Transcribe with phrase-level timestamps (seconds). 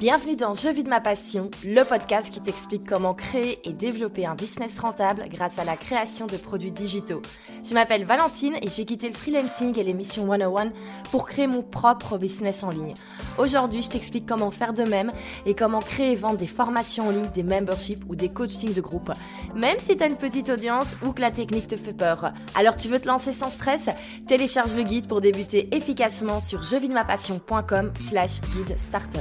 [0.00, 4.24] Bienvenue dans Je vis de ma passion, le podcast qui t'explique comment créer et développer
[4.24, 7.20] un business rentable grâce à la création de produits digitaux.
[7.62, 10.72] Je m'appelle Valentine et j'ai quitté le freelancing et l'émission 101
[11.10, 12.94] pour créer mon propre business en ligne.
[13.36, 15.10] Aujourd'hui, je t'explique comment faire de même
[15.44, 18.80] et comment créer et vendre des formations en ligne, des memberships ou des coachings de
[18.80, 19.12] groupe,
[19.54, 22.32] même si tu as une petite audience ou que la technique te fait peur.
[22.54, 23.90] Alors tu veux te lancer sans stress?
[24.26, 29.20] Télécharge le guide pour débuter efficacement sur jevidemapassion.com slash guide starter.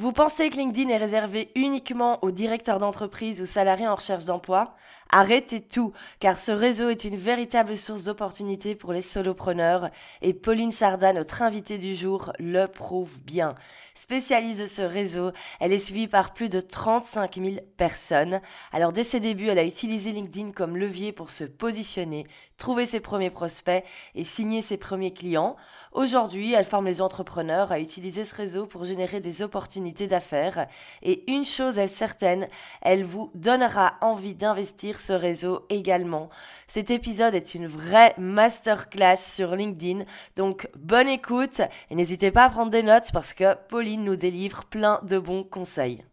[0.00, 4.76] Vous pensez que LinkedIn est réservé uniquement aux directeurs d'entreprise ou salariés en recherche d'emploi?
[5.10, 9.88] Arrêtez tout, car ce réseau est une véritable source d'opportunités pour les solopreneurs
[10.22, 13.56] et Pauline Sarda, notre invitée du jour, le prouve bien.
[13.96, 18.40] Spécialiste de ce réseau, elle est suivie par plus de 35 000 personnes.
[18.70, 22.24] Alors dès ses débuts, elle a utilisé LinkedIn comme levier pour se positionner,
[22.56, 23.84] trouver ses premiers prospects
[24.14, 25.56] et signer ses premiers clients.
[25.98, 30.68] Aujourd'hui, elle forme les entrepreneurs à utiliser ce réseau pour générer des opportunités d'affaires.
[31.02, 32.46] Et une chose est certaine,
[32.82, 36.28] elle vous donnera envie d'investir ce réseau également.
[36.68, 40.04] Cet épisode est une vraie masterclass sur LinkedIn,
[40.36, 44.66] donc bonne écoute et n'hésitez pas à prendre des notes parce que Pauline nous délivre
[44.66, 46.04] plein de bons conseils.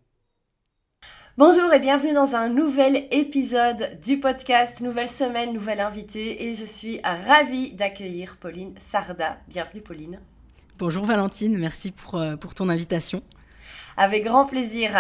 [1.38, 6.64] Bonjour et bienvenue dans un nouvel épisode du podcast, nouvelle semaine, nouvelle invitée et je
[6.64, 9.36] suis ravie d'accueillir Pauline Sarda.
[9.50, 10.22] Bienvenue Pauline.
[10.78, 13.22] Bonjour Valentine, merci pour, euh, pour ton invitation.
[13.98, 14.92] Avec grand plaisir.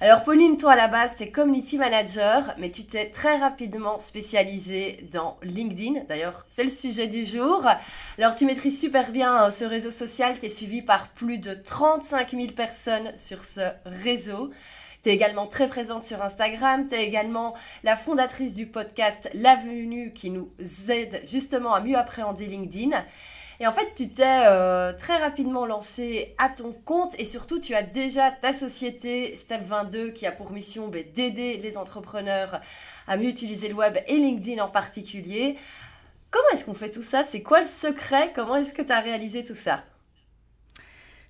[0.00, 3.96] Alors Pauline, toi à la base, tu es community manager, mais tu t'es très rapidement
[3.98, 6.00] spécialisée dans LinkedIn.
[6.08, 7.68] D'ailleurs, c'est le sujet du jour.
[8.18, 11.54] Alors tu maîtrises super bien hein, ce réseau social, tu es suivi par plus de
[11.54, 14.50] 35 000 personnes sur ce réseau.
[15.04, 16.88] Tu es également très présente sur Instagram.
[16.88, 20.50] Tu es également la fondatrice du podcast L'avenue qui nous
[20.88, 23.04] aide justement à mieux appréhender LinkedIn.
[23.60, 27.74] Et en fait, tu t'es euh, très rapidement lancé à ton compte et surtout, tu
[27.74, 32.62] as déjà ta société Step 22 qui a pour mission ben, d'aider les entrepreneurs
[33.06, 35.56] à mieux utiliser le web et LinkedIn en particulier.
[36.30, 37.24] Comment est-ce qu'on fait tout ça?
[37.24, 38.32] C'est quoi le secret?
[38.34, 39.84] Comment est-ce que tu as réalisé tout ça?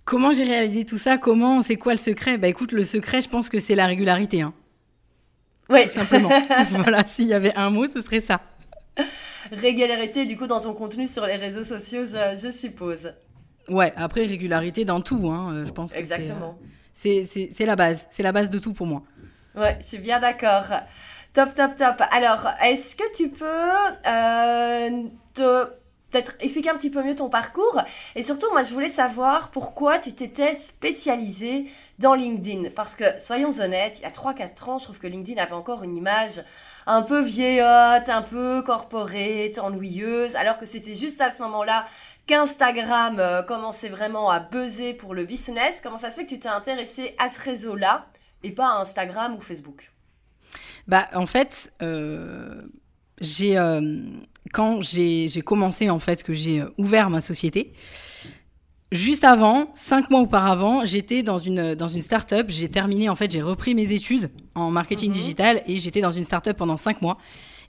[0.04, 1.18] Comment j'ai réalisé tout ça?
[1.18, 2.38] Comment C'est quoi le secret?
[2.38, 4.42] Bah écoute, le secret, je pense que c'est la régularité.
[4.42, 4.52] Hein.
[5.70, 5.88] Oui.
[5.88, 6.30] simplement.
[6.70, 8.40] voilà, s'il y avait un mot, ce serait ça
[9.52, 13.12] régularité du coup dans ton contenu sur les réseaux sociaux, je, suppose.
[13.68, 15.94] Ouais, après régularité dans tout, hein, euh, je pense.
[15.94, 16.58] Exactement.
[16.92, 19.02] C'est la base, c'est la base de tout pour moi.
[19.56, 20.66] Ouais, je suis bien d'accord.
[21.32, 22.00] Top, top, top.
[22.12, 25.66] Alors, est-ce que tu peux euh, te
[26.14, 27.82] peut-être expliquer un petit peu mieux ton parcours.
[28.14, 31.66] Et surtout, moi, je voulais savoir pourquoi tu t'étais spécialisée
[31.98, 32.70] dans LinkedIn.
[32.70, 35.82] Parce que, soyons honnêtes, il y a 3-4 ans, je trouve que LinkedIn avait encore
[35.82, 36.42] une image
[36.86, 41.86] un peu vieillotte, un peu corporate, ennuyeuse, alors que c'était juste à ce moment-là
[42.26, 45.80] qu'Instagram euh, commençait vraiment à buzzer pour le business.
[45.82, 48.06] Comment ça se fait que tu t'es intéressé à ce réseau-là
[48.42, 49.90] et pas à Instagram ou Facebook?
[50.86, 52.62] Bah, en fait, euh,
[53.20, 54.00] j'ai euh,
[54.52, 57.72] quand j'ai commencé en fait que j'ai ouvert ma société.
[58.92, 62.46] Juste avant, cinq mois auparavant, j'étais dans une, dans une start-up.
[62.48, 65.16] J'ai terminé, en fait, j'ai repris mes études en marketing mhm.
[65.16, 67.18] digital et j'étais dans une start-up pendant cinq mois.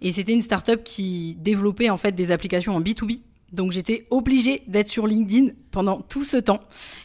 [0.01, 3.21] Et c'était une start-up qui développait, en fait, des applications en B2B.
[3.51, 6.59] Donc j'étais obligée d'être sur LinkedIn pendant tout ce temps.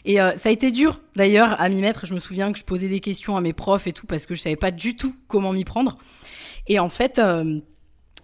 [0.05, 2.05] Et euh, ça a été dur d'ailleurs à m'y mettre.
[2.05, 4.35] Je me souviens que je posais des questions à mes profs et tout parce que
[4.35, 5.97] je savais pas du tout comment m'y prendre.
[6.67, 7.59] Et en fait, euh,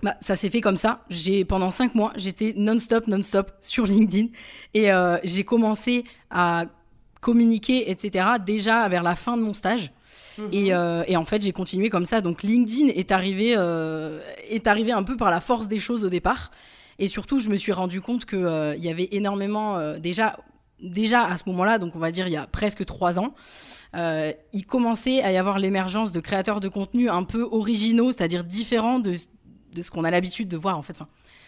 [0.04, 1.04] bah, ça s'est fait comme ça.
[1.10, 4.28] J'ai pendant cinq mois, j'étais non-stop, non-stop sur LinkedIn
[4.74, 6.66] et euh, j'ai commencé à
[7.22, 8.26] communiquer, etc.
[8.46, 9.92] Déjà vers la fin de mon stage.
[10.38, 10.50] Mhm.
[10.52, 12.22] Et, euh, et, en fait, j'ai continué comme ça.
[12.22, 14.20] Donc LinkedIn est arrivé, euh,
[14.50, 16.52] est arrivé un peu par la force des choses au départ.
[17.00, 20.38] Et surtout, je me suis rendu compte qu'il euh, il y avait énormément, déjà,
[20.82, 23.34] déjà à ce moment-là, donc on va dire il y a presque trois ans,
[23.96, 28.44] euh, il commençait à y avoir l'émergence de créateurs de contenu un peu originaux, c'est-à-dire
[28.44, 29.18] différents de,
[29.78, 30.94] de ce qu'on a l'habitude de voir en fait.
[30.94, 31.08] Enfin,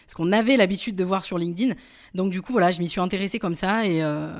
[0.09, 1.75] ce qu'on avait l'habitude de voir sur LinkedIn.
[2.15, 4.31] Donc du coup, voilà, je m'y suis intéressée comme ça et, euh,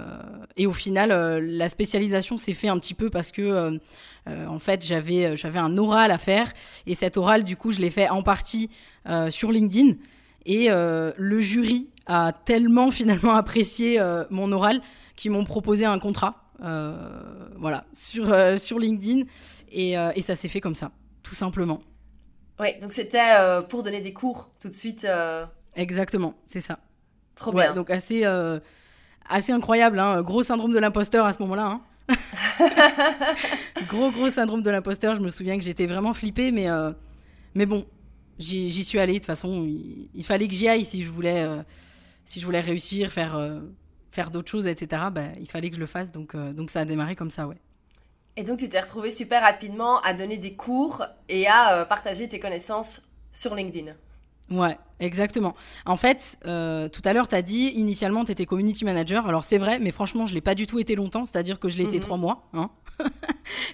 [0.57, 4.59] et au final, euh, la spécialisation s'est fait un petit peu parce que euh, en
[4.59, 6.51] fait, j'avais j'avais un oral à faire
[6.88, 8.69] et cet oral, du coup, je l'ai fait en partie
[9.30, 9.94] sur LinkedIn
[10.45, 14.00] et le jury a tellement finalement apprécié
[14.30, 14.81] mon oral
[15.15, 18.27] qu'ils m'ont proposé un contrat, voilà, sur
[18.59, 19.24] sur LinkedIn
[19.71, 20.91] et, et ça s'est fait comme ça,
[21.24, 21.81] tout simplement.
[22.59, 25.06] Oui, donc c'était euh, pour donner des cours tout de suite.
[25.06, 25.45] Euh.
[25.75, 26.79] Exactement, c'est ça.
[27.35, 27.71] Trop bien.
[27.71, 28.59] Donc assez, euh,
[29.29, 30.21] assez incroyable, hein.
[30.21, 31.67] gros syndrome de l'imposteur à ce moment-là.
[31.67, 31.81] Hein.
[33.88, 35.15] gros, gros syndrome de l'imposteur.
[35.15, 36.67] Je me souviens que j'étais vraiment flippée, mais,
[37.56, 37.85] mais bon,
[38.39, 39.13] j'y suis allée.
[39.13, 39.65] De toute façon,
[40.13, 41.47] il, fallait que j'y aille si je voulais,
[42.25, 43.39] si je voulais réussir, faire,
[44.12, 46.12] faire d'autres choses, etc., bah, il fallait que je le fasse.
[46.12, 47.57] Donc, donc ça a démarré comme ça, ouais.
[48.37, 52.39] Et donc tu t'es retrouvé super rapidement à donner des cours et à partager tes
[52.39, 53.93] connaissances sur LinkedIn.
[54.51, 55.55] Ouais, exactement.
[55.85, 59.27] En fait, euh, tout à l'heure, tu as dit, initialement, tu étais community manager.
[59.27, 61.25] Alors, c'est vrai, mais franchement, je l'ai pas du tout été longtemps.
[61.25, 62.03] C'est-à-dire que je l'ai été mhm.
[62.03, 62.49] trois mois.
[62.53, 62.69] Hein.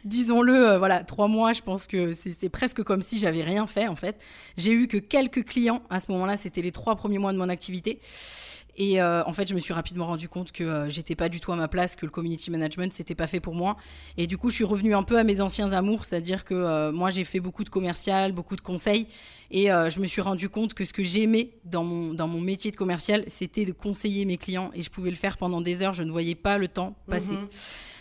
[0.03, 3.87] Disons-le, euh, voilà, trois mois, je pense que c'est presque comme si j'avais rien fait,
[3.87, 4.19] en fait.
[4.57, 6.35] J'ai eu que quelques clients à ce moment-là.
[6.35, 7.99] C'était les trois premiers mois de mon activité.
[8.77, 11.39] Et euh, en fait, je me suis rapidement rendu compte que euh, j'étais pas du
[11.39, 13.77] tout à ma place, que le community management c'était pas fait pour moi.
[14.17, 16.91] Et du coup, je suis revenue un peu à mes anciens amours, c'est-à-dire que euh,
[16.91, 19.07] moi j'ai fait beaucoup de commercial, beaucoup de conseils,
[19.51, 22.71] et je me suis rendu compte que ce que j'aimais dans mon dans mon métier
[22.71, 25.93] de commercial, c'était de conseiller mes clients, et je pouvais le faire pendant des heures.
[25.93, 27.33] Je ne voyais pas le temps passer.
[27.33, 27.47] Mhm.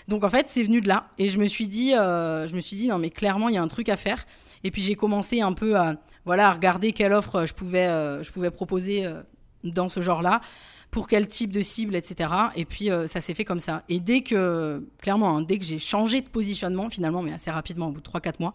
[0.09, 2.77] Donc en fait, c'est venu de là, et je me suis dit, je me suis
[2.77, 4.25] dit non mais clairement il y a un truc à faire.
[4.65, 7.87] Et puis j'ai commencé un peu à voilà à regarder quelle offre je pouvais
[8.25, 9.07] je pouvais proposer
[9.65, 10.41] dans ce genre-là,
[10.91, 12.31] pour quel type de cible, etc.
[12.55, 13.83] Et puis euh, ça s'est fait comme ça.
[13.89, 17.89] Et dès que, clairement, hein, dès que j'ai changé de positionnement, finalement, mais assez rapidement,
[17.89, 18.55] au bout de 3-4 mois,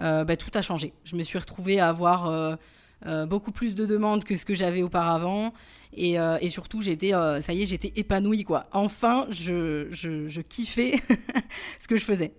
[0.00, 0.94] euh, bah, tout a changé.
[1.04, 4.82] Je me suis retrouvée à avoir euh, beaucoup plus de demandes que ce que j'avais
[4.82, 5.52] auparavant.
[5.92, 8.66] Et, et surtout, j'étais, ça y est, j'étais épanouie, quoi.
[8.72, 11.00] Enfin, je, je, je kiffais
[11.78, 12.32] ce que je faisais.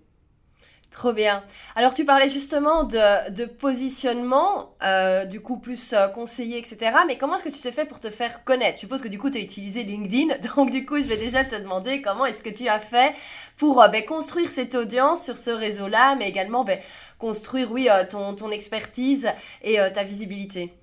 [0.89, 1.44] Trop bien.
[1.75, 6.98] Alors tu parlais justement de, positionnement, euh, du coup plus euh, conseiller, etc.
[7.06, 8.78] Mais comment est-ce que tu t'es fait pour te faire connaître?
[8.78, 10.38] Je suppose que du coup tu as utilisé LinkedIn.
[10.56, 13.13] Donc du coup je vais déjà te demander comment est-ce que tu as fait
[13.57, 16.80] pour euh, ben, construire cette audience sur ce réseau-là, mais également ben,
[17.19, 19.28] construire, oui, ton, ton, expertise
[19.63, 20.74] et ta visibilité.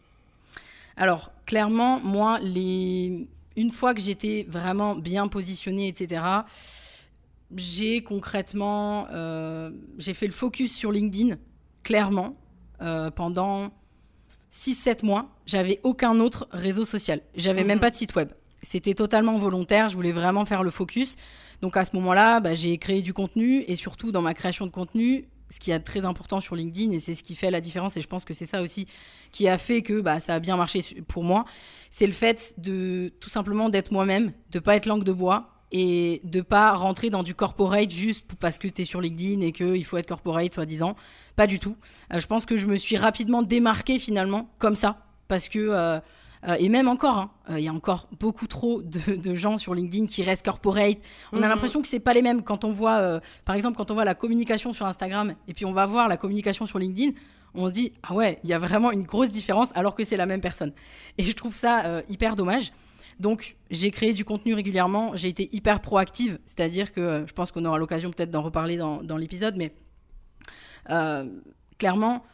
[0.97, 6.23] Alors clairement, moi, une fois que j'étais vraiment bien positionnée, etc.,
[7.57, 11.37] j'ai concrètement, euh, j'ai fait le focus sur LinkedIn,
[11.83, 12.37] clairement,
[12.83, 13.71] euh, pendant
[14.53, 15.29] 6-7 mois.
[15.47, 17.21] J'avais aucun autre réseau social.
[17.35, 17.83] J'avais même mhm.
[17.83, 18.31] pas de site web.
[18.63, 19.89] C'était totalement volontaire.
[19.89, 21.17] Je voulais vraiment faire le focus.
[21.61, 24.71] Donc à ce moment-là, bah, j'ai créé du contenu et surtout dans ma création de
[24.71, 27.97] contenu, ce qui est très important sur LinkedIn et c'est ce qui fait la différence
[27.97, 28.87] et je pense que c'est ça aussi
[29.31, 31.45] qui a fait que bah, ça a bien marché pour moi,
[31.91, 36.21] c'est le fait de tout simplement d'être moi-même, de pas être langue de bois, et
[36.23, 39.85] de pas rentrer dans du corporate juste parce que tu es sur LinkedIn et qu'il
[39.85, 40.95] faut être corporate soi-disant.
[41.35, 41.77] Pas du tout.
[42.13, 45.99] Euh, je pense que je me suis rapidement démarquée finalement comme ça parce que euh,
[46.47, 50.07] euh, et même encore, hein, il y a encore beaucoup trop de, gens sur LinkedIn
[50.07, 50.99] qui restent corporate.
[51.33, 51.49] On a mhm.
[51.49, 54.15] l'impression que c'est pas les mêmes quand on voit, par exemple, quand on voit la
[54.15, 57.13] communication sur Instagram et puis on va voir la communication sur LinkedIn
[57.57, 60.17] on se dit ah ouais, il y a vraiment une grosse différence alors que c'est
[60.17, 60.73] la même personne.
[61.19, 62.73] Et je trouve ça hyper dommage.
[63.21, 65.15] Donc, j'ai créé du contenu régulièrement.
[65.15, 68.77] J'ai été hyper proactive, c'est-à-dire que euh, je pense qu'on aura l'occasion peut-être d'en reparler
[68.77, 69.73] dans, l'épisode, mais
[70.91, 71.29] euh,
[71.79, 72.25] clairement,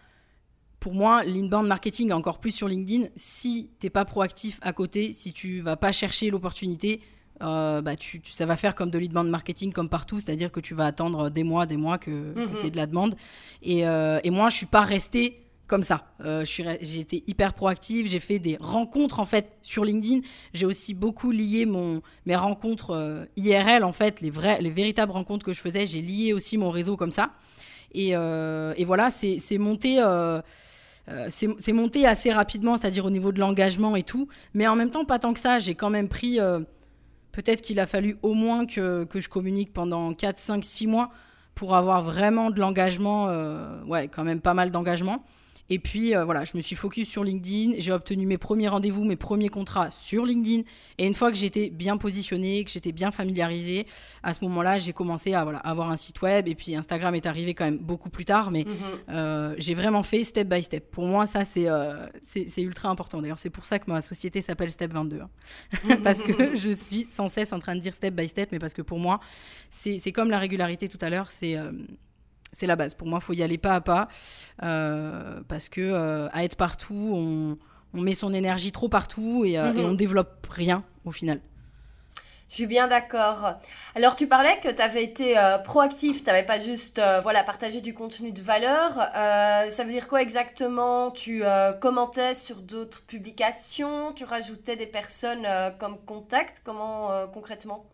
[0.78, 5.12] pour moi, l'inbound marketing, encore plus sur LinkedIn, si tu n'es pas proactif à côté,
[5.12, 7.00] si tu vas pas chercher l'opportunité,
[7.42, 10.74] euh, bah tu, ça va faire comme de l'inbound marketing comme partout, c'est-à-dire que tu
[10.74, 12.60] vas attendre des mois, des mois que, mm-hmm.
[12.60, 13.14] tu aies de la demande.
[13.62, 16.02] Et, et moi, je suis pas restée comme ça.
[16.24, 20.20] Euh, j'ai été hyper proactive, j'ai fait des rencontres en fait sur LinkedIn.
[20.52, 25.12] J'ai aussi beaucoup lié mon, mes rencontres euh, IRL en fait, les, vrais, les véritables
[25.12, 25.86] rencontres que je faisais.
[25.86, 27.30] J'ai lié aussi mon réseau comme ça.
[27.92, 30.02] Et, euh, et voilà, c'est monté.
[31.28, 34.26] c'est monté assez rapidement, c'est-à-dire au niveau de l'engagement et tout.
[34.54, 35.60] Mais en même temps, pas tant que ça.
[35.60, 36.38] J'ai quand même pris.
[37.30, 41.10] Peut-être qu'il a fallu au moins que, que, je communique pendant 4, 5, 6 mois
[41.54, 43.26] pour avoir vraiment de l'engagement.
[43.86, 45.24] ouais, quand même pas mal d'engagement.
[45.72, 47.74] Et puis euh, voilà, je me suis focus sur LinkedIn.
[47.78, 50.64] J'ai obtenu mes premiers rendez-vous, mes premiers contrats sur LinkedIn.
[50.98, 53.86] Et une fois que j'étais bien positionnée, que j'étais bien familiarisée,
[54.24, 56.48] à ce moment-là, j'ai commencé à voilà, avoir un site web.
[56.48, 58.50] Et puis Instagram est arrivé quand même beaucoup plus tard.
[58.50, 58.76] Mais mhm.
[59.10, 60.90] euh, j'ai vraiment fait step by step.
[60.90, 63.22] Pour moi, ça, c'est euh, c'est ultra important.
[63.22, 65.20] D'ailleurs, c'est pour ça que ma société s'appelle Step 22.
[65.20, 65.96] Hein.
[66.02, 68.48] parce que je suis sans cesse en train de dire step by step.
[68.50, 69.20] Mais parce que pour moi,
[69.70, 71.30] c'est comme la régularité tout à l'heure.
[71.30, 71.56] C'est
[72.52, 72.94] c'est la base.
[72.94, 74.08] Pour moi, il faut y aller pas à pas.
[74.62, 77.58] Euh, parce que euh, à être partout, on,
[77.92, 79.90] met son énergie trop partout et, euh, et mhm.
[79.90, 81.40] on développe rien au final.
[82.48, 83.54] Je suis bien d'accord.
[83.94, 87.94] Alors, tu parlais que tu avais été proactif, tu n'avais pas juste voilà, partagé du
[87.94, 88.94] contenu de valeur.
[88.94, 91.12] ça veut dire quoi exactement?
[91.12, 91.44] Tu
[91.80, 94.12] commentais sur d'autres publications?
[94.14, 95.46] Tu rajoutais des personnes
[95.78, 96.62] comme contact?
[96.64, 97.86] Comment concrètement?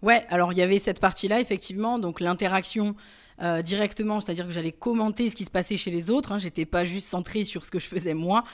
[0.00, 2.94] Ouais, alors il y avait cette partie-là, effectivement, donc l'interaction
[3.42, 6.32] euh, directement, c'est-à-dire que j'allais commenter ce qui se passait chez les autres.
[6.32, 8.44] Hein, J'étais pas juste centrée sur ce que je faisais moi.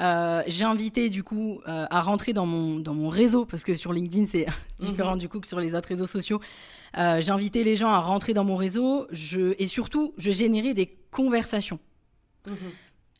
[0.00, 3.74] Euh, j'ai invité du coup euh, à rentrer dans mon dans mon réseau parce que
[3.74, 4.46] sur LinkedIn c'est
[4.78, 5.18] différent mhm.
[5.18, 6.40] du coup que sur les autres réseaux sociaux.
[6.96, 9.06] Euh, j'ai invité les gens à rentrer dans mon réseau.
[9.10, 11.78] Je et surtout je générais des conversations.
[12.46, 12.56] Mhm.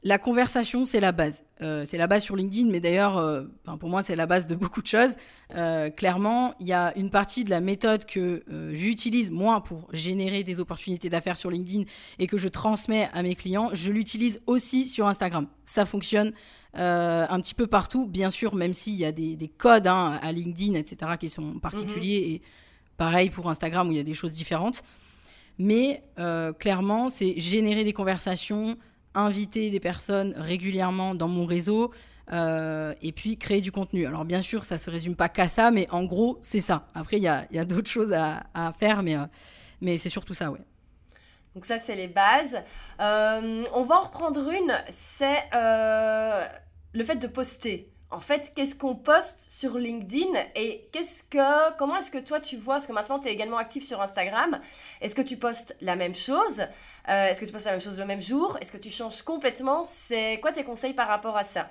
[0.05, 1.45] La conversation, c'est la base.
[1.61, 3.45] Euh, c'est la base sur LinkedIn, mais d'ailleurs, euh,
[3.79, 5.15] pour moi, c'est la base de beaucoup de choses.
[5.55, 8.43] Euh, clairement, il y a une partie de la méthode que
[8.73, 11.85] j'utilise, moi, pour générer des opportunités d'affaires sur LinkedIn
[12.19, 13.71] et que je transmets à mes clients.
[13.75, 15.47] Je l'utilise aussi sur Instagram.
[15.65, 16.33] Ça fonctionne
[16.75, 20.75] un petit peu partout, bien sûr, même s'il y a des, codes hein, à LinkedIn,
[20.75, 22.21] etc., qui sont particuliers.
[22.21, 22.35] Mhm.
[22.35, 22.43] Et
[22.97, 24.83] pareil pour Instagram, où il y a des choses différentes.
[25.59, 26.03] Mais
[26.59, 28.77] clairement, c'est générer des conversations
[29.15, 31.93] inviter des personnes régulièrement dans mon réseau
[32.33, 34.07] euh, et puis créer du contenu.
[34.07, 36.89] Alors bien sûr, ça se résume pas qu'à ça, mais en gros, c'est ça.
[36.95, 39.27] Après, il y a, d'autres choses à, faire, mais, euh,
[39.81, 40.61] mais c'est surtout ça, ouais.
[41.55, 42.63] Donc ça, c'est les bases.
[43.01, 48.95] Euh, on va en reprendre une, c'est le fait de poster en fait, qu'est-ce qu'on
[48.95, 53.19] poste sur LinkedIn et qu'est-ce que, comment est-ce que toi tu vois, parce que maintenant
[53.19, 54.61] tu es également actif sur Instagram,
[55.01, 56.61] est-ce que tu postes la même chose?
[57.09, 58.59] Euh, Est-ce que tu postes la même chose le même jour?
[58.61, 59.83] Est-ce que tu changes complètement?
[59.83, 61.71] C'est quoi tes conseils par rapport à ça?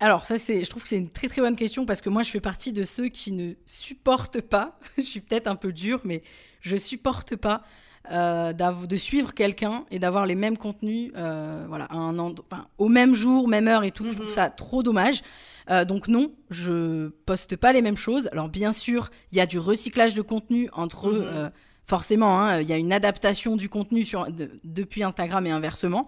[0.00, 2.22] Alors ça c'est, je trouve que c'est une très très bonne question parce que moi
[2.22, 6.00] je fais partie de ceux qui ne supportent pas, je suis peut-être un peu dur
[6.04, 6.22] mais
[6.60, 7.62] je supporte pas
[8.10, 12.34] euh, de suivre quelqu'un et d'avoir les mêmes contenus euh, voilà, un
[12.76, 14.10] au même jour, même heure et tout.
[14.10, 14.34] Je trouve mhm.
[14.34, 15.22] ça trop dommage.
[15.70, 18.28] Euh, donc non, je poste pas les mêmes choses.
[18.32, 21.50] Alors bien sûr, il y a du recyclage de contenu entre mhm.
[21.86, 24.26] forcément, hein, il y a une adaptation du contenu sur,
[24.64, 26.06] depuis Instagram et inversement.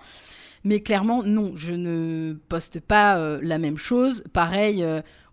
[0.64, 4.24] Mais clairement, non, je ne poste pas la même chose.
[4.32, 4.84] Pareil,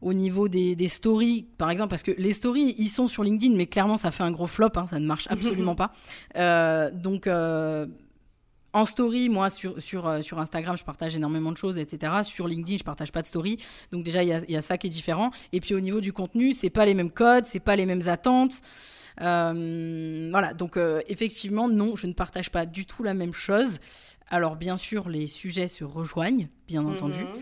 [0.03, 3.67] au niveau des, stories, par exemple, parce que les stories, ils sont sur LinkedIn, mais
[3.67, 5.93] clairement, ça fait un gros flop, hein, ça ne marche absolument pas.
[6.35, 7.87] Euh, donc, euh,
[8.73, 12.11] en story, moi, sur, sur, euh, sur Instagram, je partage énormément de choses, etc.
[12.23, 13.57] Sur LinkedIn, je partage pas de story.
[13.91, 15.31] Donc, déjà, il y a, y a, ça qui est différent.
[15.53, 18.07] Et puis, au niveau du contenu, c'est pas les mêmes codes, c'est pas les mêmes
[18.07, 18.61] attentes.
[19.17, 23.79] voilà, donc effectivement, non, je ne partage pas du tout la même chose.
[24.29, 27.23] Alors, bien sûr, les sujets se rejoignent, bien entendu.
[27.23, 27.41] Mhm.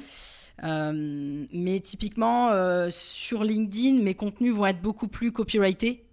[0.64, 6.06] Euh, mais typiquement, euh, sur LinkedIn, mes contenus vont être beaucoup plus copyrightés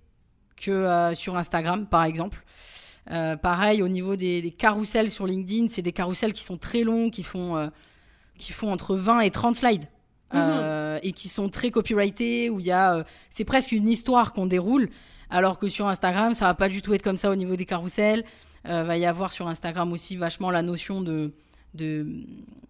[0.57, 2.45] que euh, sur Instagram, par exemple.
[3.43, 7.11] pareil, au niveau des, des carousels sur LinkedIn, c'est des carousels qui sont très longs,
[7.11, 7.71] qui font,
[8.39, 9.89] qui font entre 20 et 30 slides.
[10.35, 11.01] Mhm.
[11.03, 14.91] et qui sont très copyrightés, où il y a, c'est presque une histoire qu'on déroule,
[15.31, 17.65] alors que sur Instagram, ça va pas du tout être comme ça au niveau des
[17.65, 18.25] carousels.
[18.65, 21.33] va y avoir sur Instagram aussi vachement la notion de,
[21.75, 22.07] de,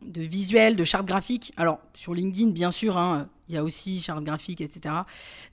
[0.03, 1.53] de visuels, de chartes graphiques.
[1.57, 4.95] Alors, sur LinkedIn, bien sûr, hein, il y a aussi chartes graphiques, etc.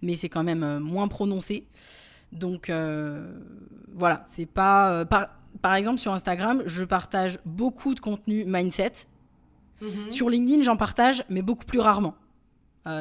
[0.01, 1.67] Mais c'est quand même euh, moins prononcé.
[2.31, 3.39] Donc, euh,
[3.93, 4.91] voilà, c'est pas.
[4.91, 5.29] Euh, par,
[5.61, 8.93] par, exemple, sur Instagram, je partage beaucoup de contenu mindset.
[9.81, 10.11] Mhm.
[10.11, 12.15] Sur LinkedIn, j'en partage, mais beaucoup plus rarement.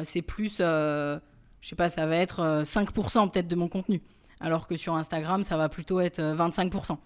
[0.03, 0.57] c'est plus.
[0.57, 1.19] je
[1.61, 4.01] sais pas, ça va être 5% peut-être de mon contenu.
[4.39, 6.97] Alors que sur Instagram, ça va plutôt être 25%.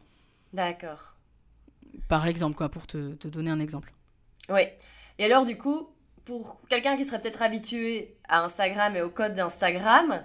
[0.53, 1.18] D'accord
[2.07, 3.93] par exemple, quoi, pour te, te donner un exemple.
[4.49, 4.61] Oui.
[5.17, 5.89] Et alors, du coup,
[6.25, 10.23] pour quelqu'un qui serait peut-être habitué à Instagram et au code d'Instagram,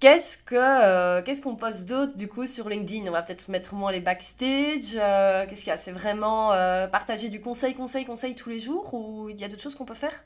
[0.00, 3.06] qu'est-ce que euh, qu'est-ce qu'on poste d'autre du coup sur LinkedIn?
[3.06, 4.96] On va peut-être se mettre moins les backstage.
[4.96, 5.76] Euh, qu'est-ce qu'il y a?
[5.76, 9.48] C'est vraiment euh, partager du conseil, conseil, conseil tous les jours ou il y a
[9.48, 10.24] d'autres choses qu'on peut faire?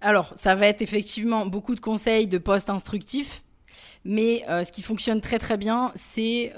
[0.00, 3.44] Alors, ça va être effectivement beaucoup de conseils, de posts instructifs.
[4.04, 6.52] Mais ce qui fonctionne très très bien, c'est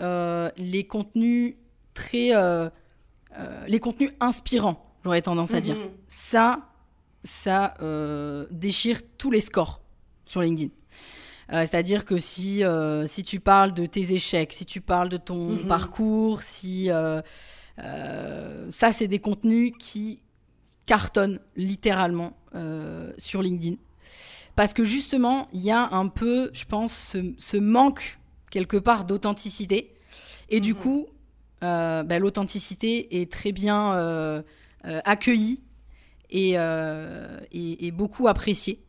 [0.57, 1.57] les contenus
[1.95, 2.35] très.
[2.35, 2.69] Euh,
[3.39, 5.77] euh, les contenus inspirants, j'aurais tendance à dire.
[5.77, 5.91] Mhm.
[6.09, 6.69] Ça,
[7.25, 9.81] ça euh, déchire tous les scores
[10.27, 10.71] sur LinkedIn.
[11.51, 12.63] C'est-à-dire que si,
[13.07, 15.67] si tu parles de tes échecs, si tu parles de ton mhm.
[15.67, 16.89] parcours, si
[17.77, 20.23] ça, c'est des contenus qui
[20.87, 22.33] cartonnent littéralement
[23.19, 23.77] sur LinkedIn.
[24.57, 28.19] Parce que justement, il y a un peu, je pense, ce, manque
[28.51, 29.93] quelque part d'authenticité.
[30.49, 30.81] Et du mhm.
[30.81, 31.07] coup,
[31.65, 34.43] bah, l'authenticité est très bien euh,
[34.85, 35.63] euh, accueillie
[36.31, 36.57] et,
[37.53, 38.81] et, beaucoup appréciée.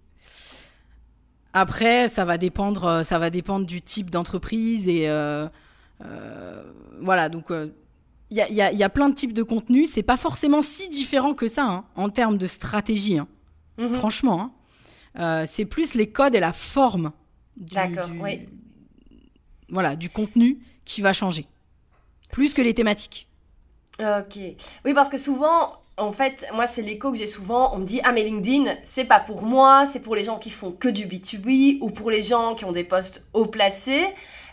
[1.53, 5.07] Après, ça va dépendre, ça va dépendre du type d'entreprise et
[6.99, 7.29] voilà.
[7.29, 7.51] Donc,
[8.31, 9.91] il y a, y, a, plein de types de contenus.
[9.93, 13.19] C'est pas forcément si différent que ça hein, en termes de stratégie.
[13.19, 13.27] Hein.
[13.77, 13.93] Mhm.
[13.93, 14.55] Franchement,
[15.13, 15.45] hein.
[15.45, 17.11] c'est plus les codes et la forme
[17.55, 17.77] du,
[19.69, 21.47] voilà, du contenu qui va changer
[22.35, 23.29] plus que les thématiques.
[23.97, 24.37] Ok.
[24.83, 27.73] Oui, parce que souvent, en fait, moi, c'est l'écho que j'ai souvent.
[27.73, 30.49] On me dit Ah, mais LinkedIn, c'est pas pour moi, c'est pour les gens qui
[30.49, 34.05] font que du B2B ou pour les gens qui ont des postes haut placés.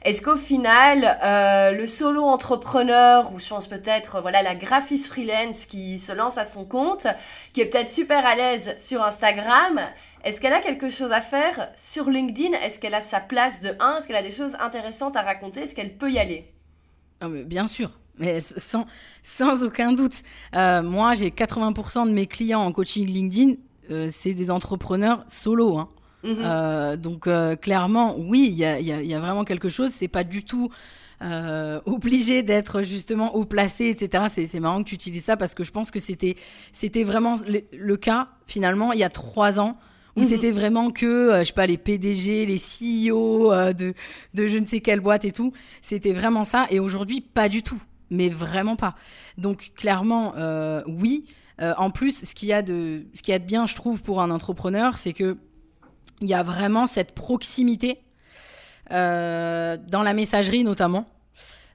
[0.04, 5.66] Est-ce qu'au final, euh, le solo entrepreneur, ou je pense peut-être, voilà, la graphiste freelance
[5.66, 7.08] qui se lance à son compte,
[7.52, 9.80] qui est peut-être super à l'aise sur Instagram,
[10.22, 12.56] est-ce qu'elle a quelque chose à faire sur LinkedIn?
[12.58, 15.62] Est-ce qu'elle a sa place de 1 Est-ce qu'elle a des choses intéressantes à raconter?
[15.62, 16.46] Est-ce qu'elle peut y aller?
[17.28, 18.86] Bien sûr, Mais sans,
[19.22, 20.14] sans aucun doute.
[20.54, 23.54] Euh, moi, j'ai 80% de mes clients en coaching LinkedIn,
[23.90, 25.78] euh, c'est des entrepreneurs solo.
[25.78, 25.88] Hein.
[26.24, 26.96] Mhm.
[26.98, 27.28] donc
[27.60, 29.90] clairement, oui, il y a, y a, vraiment quelque chose.
[29.90, 30.70] C'est pas du tout
[31.22, 34.24] euh, obligé d'être justement haut placé, etc.
[34.28, 36.36] C'est marrant que tu utilises ça parce que je pense que c'était
[36.72, 39.78] c'était vraiment le, cas finalement il y a trois ans
[40.16, 40.26] où mhm.
[40.26, 43.94] c'était vraiment que euh, je sais pas les PDG, les CEO euh, de
[44.34, 45.52] de je ne sais quelle boîte et tout.
[45.80, 48.94] C'était vraiment ça et aujourd'hui pas du tout, mais vraiment pas.
[49.38, 50.34] Donc clairement
[50.86, 51.26] oui.
[51.58, 54.02] en plus, ce qu'il y a de ce qu'il y a de bien, je trouve,
[54.02, 55.36] pour un entrepreneur, c'est que
[56.22, 57.98] il y a vraiment cette proximité
[58.92, 61.06] euh, dans la messagerie notamment.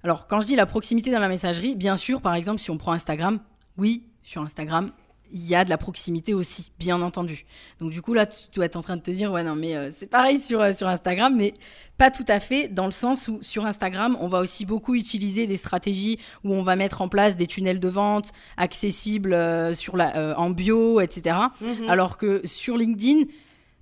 [0.03, 2.77] Alors, quand je dis la proximité dans la messagerie, bien sûr, par exemple, si on
[2.77, 3.39] prend Instagram,
[3.77, 4.91] oui, sur Instagram,
[5.31, 7.45] il y a de la proximité aussi, bien entendu.
[7.79, 9.75] Donc du coup là, tu dois être en train de te dire ouais non mais
[9.75, 11.53] euh, c'est pareil sur euh, sur Instagram, mais
[11.97, 15.47] pas tout à fait dans le sens où sur Instagram, on va aussi beaucoup utiliser
[15.47, 19.35] des stratégies où on va mettre en place des tunnels de vente accessibles
[19.75, 21.37] sur la en bio, etc.
[21.61, 21.89] Mm-hmm.
[21.89, 23.25] Alors que sur LinkedIn,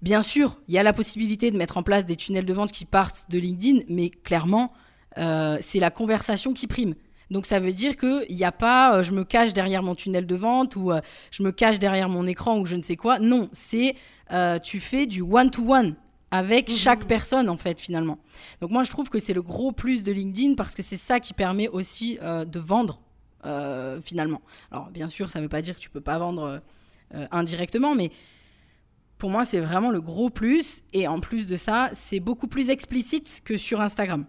[0.01, 2.71] Bien sûr, il y a la possibilité de mettre en place des tunnels de vente
[2.71, 4.71] qui partent de LinkedIn, mais clairement,
[5.17, 6.93] euh, c'est la conversation qui prime.
[7.31, 10.25] Donc ça veut dire qu'il n'y a pas euh, je me cache derrière mon tunnel
[10.25, 11.01] de vente ou euh,
[11.31, 13.19] je me cache derrière mon écran ou je ne sais quoi.
[13.19, 13.95] Non, c'est
[14.63, 15.95] tu fais du one-to-one
[16.31, 16.73] avec mmh.
[16.73, 18.17] chaque personne en fait finalement.
[18.59, 21.19] Donc moi je trouve que c'est le gros plus de LinkedIn parce que c'est ça
[21.19, 23.01] qui permet aussi de vendre
[24.03, 24.41] finalement.
[24.71, 26.61] Alors bien sûr ça ne veut pas dire que tu peux pas vendre
[27.31, 28.09] indirectement, mais
[29.17, 30.83] pour moi, c'est vraiment le gros plus.
[30.93, 34.25] Et en plus de ça, c'est beaucoup plus explicite que sur Instagram.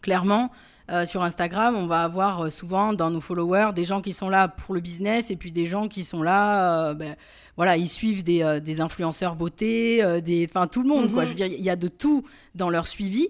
[0.00, 0.50] Clairement,
[0.90, 4.28] euh, sur Instagram, on va avoir euh, souvent dans nos followers des gens qui sont
[4.28, 7.16] là pour le business et puis des gens qui sont là, euh, ben,
[7.56, 11.24] voilà, ils suivent des, des influenceurs beauté, des, enfin tout le monde, quoi.
[11.24, 13.28] Je veux dire, il y a de tout dans leur suivi.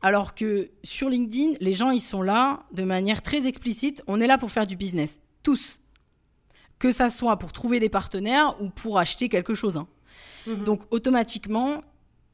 [0.00, 4.02] Alors que sur LinkedIn, les gens, ils sont là de manière très explicite.
[4.06, 5.80] On est là pour faire du business, tous.
[6.78, 9.76] Que ça soit pour trouver des partenaires ou pour acheter quelque chose.
[9.76, 9.86] Hein.
[10.46, 10.64] Mhm.
[10.64, 11.82] Donc automatiquement,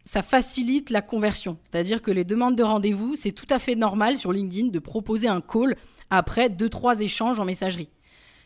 [0.04, 1.58] ça facilite la conversion.
[1.62, 5.28] C'est-à-dire que les demandes de rendez-vous, c'est tout à fait normal sur LinkedIn de proposer
[5.28, 5.76] un call
[6.10, 7.88] après deux, trois échanges en messagerie.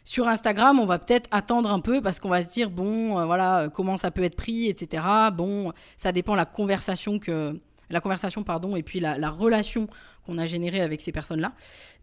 [0.05, 3.27] Sur Instagram, on va peut-être attendre un peu parce qu'on va se dire, bon, euh,
[3.27, 5.05] voilà, euh, comment ça peut être pris, etc.
[5.35, 9.87] Bon, ça dépend la conversation que, la conversation, pardon, et puis la, relation
[10.25, 11.53] qu'on a générée avec ces personnes-là.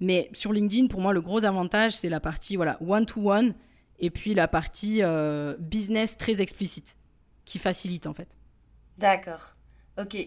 [0.02, 3.56] Mais sur LinkedIn, pour moi, le gros avantage, c'est la partie, voilà, one-to-one,
[3.98, 6.98] et puis la partie euh, business très explicite
[7.46, 8.28] qui facilite en fait.
[8.98, 9.56] D'accord.
[9.98, 10.18] Ok.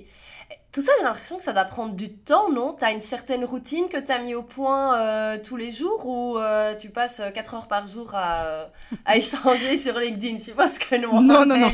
[0.72, 2.74] Tout ça, j'ai l'impression que ça doit prendre du temps, non?
[2.74, 6.06] Tu as une certaine routine que tu as mis au point euh, tous les jours
[6.06, 8.68] ou euh, tu passes 4 heures par jour à,
[9.06, 10.36] à échanger sur LinkedIn?
[10.36, 11.20] Je pense que non.
[11.20, 11.72] Non, non, non.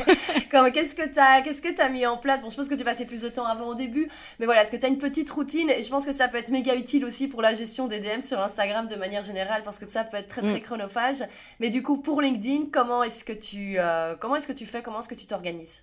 [0.71, 2.41] Qu'est-ce que tu as, qu'est-ce que as mis en place?
[2.41, 4.71] Bon, je pense que tu passais plus de temps avant au début, mais voilà, est-ce
[4.71, 5.71] que tu as une petite routine?
[5.71, 8.21] Et je pense que ça peut être méga utile aussi pour la gestion des DM
[8.21, 10.63] sur Instagram de manière générale parce que ça peut être très, très mm.
[10.63, 11.25] chronophage.
[11.59, 14.83] Mais du coup, pour LinkedIn, comment est-ce que tu, euh, comment est-ce que tu fais?
[14.83, 15.83] Comment est-ce que tu t'organises?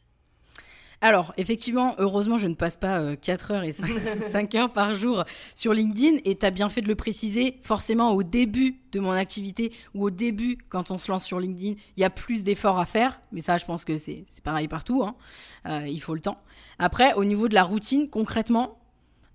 [1.04, 5.24] Alors, effectivement, heureusement, je ne passe pas 4 euh, heures et 5, heures par jour
[5.56, 6.20] sur LinkedIn.
[6.26, 7.60] Et tu as bien fait de le préciser.
[7.64, 11.74] Forcément, au début de mon activité ou au début, quand on se lance sur LinkedIn,
[11.98, 13.20] il y a plus d'efforts à faire.
[13.32, 15.04] Mais ça, je pense que c'est pareil partout.
[15.04, 15.16] Hein.
[15.66, 16.38] Euh, il faut le temps.
[16.78, 18.78] Après, au niveau de la routine, concrètement,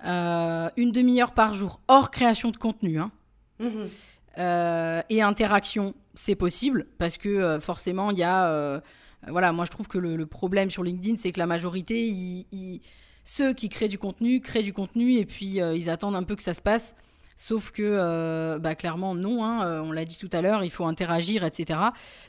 [0.07, 3.01] euh, une demi-heure par jour, hors création de contenu.
[3.01, 3.11] Hein.
[3.59, 5.05] Mm-hmm.
[5.09, 8.81] et interaction, c'est possible parce que forcément, il y a euh,
[9.29, 12.47] voilà, moi je trouve que le, problème sur LinkedIn, c'est que la majorité,
[13.25, 16.37] ceux qui créent du contenu, créent du contenu et puis euh, ils attendent un peu
[16.37, 16.95] que ça se passe.
[17.39, 20.87] Sauf que, euh, bah, clairement, non, hein, on l'a dit tout à l'heure, il faut
[20.87, 21.79] interagir, etc.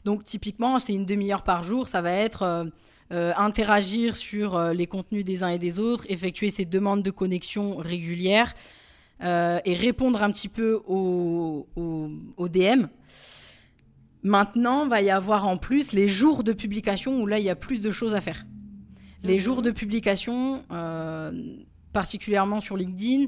[0.04, 2.70] Donc, typiquement, c'est une demi-heure par jour, ça va être
[3.10, 8.54] interagir sur les contenus des uns et des autres, effectuer ces demandes de connexion régulières
[9.22, 12.88] et répondre un petit peu aux, aux DM.
[14.28, 17.56] Maintenant, va y avoir en plus les jours de publication où là, il y a
[17.56, 18.46] plus de choses à faire.
[19.24, 21.32] Les jours de publication, euh,
[21.94, 23.28] particulièrement sur LinkedIn,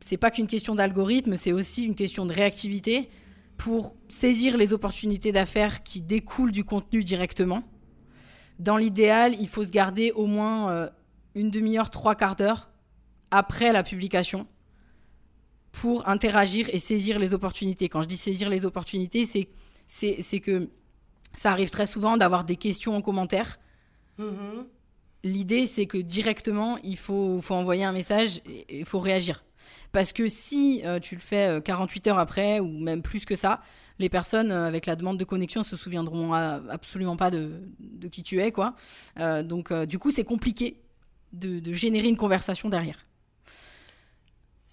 [0.00, 3.08] c'est pas qu'une question d'algorithme, c'est aussi une question de réactivité
[3.56, 7.62] pour saisir les opportunités d'affaires qui découlent du contenu directement.
[8.58, 10.88] Dans l'idéal, il faut se garder au moins euh,
[11.36, 12.70] une demi-heure, trois quarts d'heure
[13.30, 14.48] après la publication
[15.70, 17.88] pour interagir et saisir les opportunités.
[17.88, 19.48] Quand je dis saisir les opportunités, c'est
[19.86, 20.68] c'est que
[21.32, 23.58] ça arrive très souvent d'avoir des questions en commentaire.
[24.18, 24.64] Mm-hmm.
[25.24, 29.44] L'idée, c'est que directement, il faut, faut envoyer un message et il faut réagir.
[29.92, 33.34] Parce que si euh, tu le fais 48 euh, heures après, ou même plus que
[33.34, 33.60] ça,
[33.98, 38.22] les personnes euh, avec la demande de connexion se souviendront absolument pas de, de qui
[38.22, 38.52] tu es.
[38.52, 38.74] quoi.
[39.42, 40.80] donc, du coup, c'est compliqué
[41.32, 42.98] de, de générer une conversation derrière.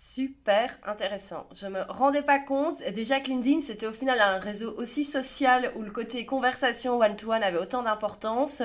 [0.06, 1.48] Super intéressant.
[1.56, 5.72] Je me rendais pas compte déjà que LinkedIn c'était au final un réseau aussi social
[5.78, 8.64] où le côté conversation one-to-one avait autant d'importance.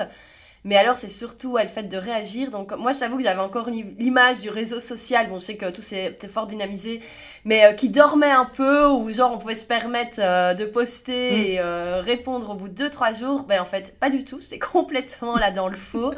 [0.65, 2.51] Mais alors, c'est surtout le fait de réagir.
[2.51, 5.29] Donc, moi, je t'avoue que j'avais encore l'image du réseau social.
[5.29, 6.99] Bon, je sais que tout c'était fort dynamisé,
[7.45, 11.31] mais euh, qui dormait un peu, ou genre, on pouvait se permettre euh, de poster
[11.31, 11.35] mm.
[11.35, 13.43] et euh, répondre au bout de 2-3 jours.
[13.43, 14.41] Ben, en fait, pas du tout.
[14.41, 16.13] C'est complètement là dans le faux.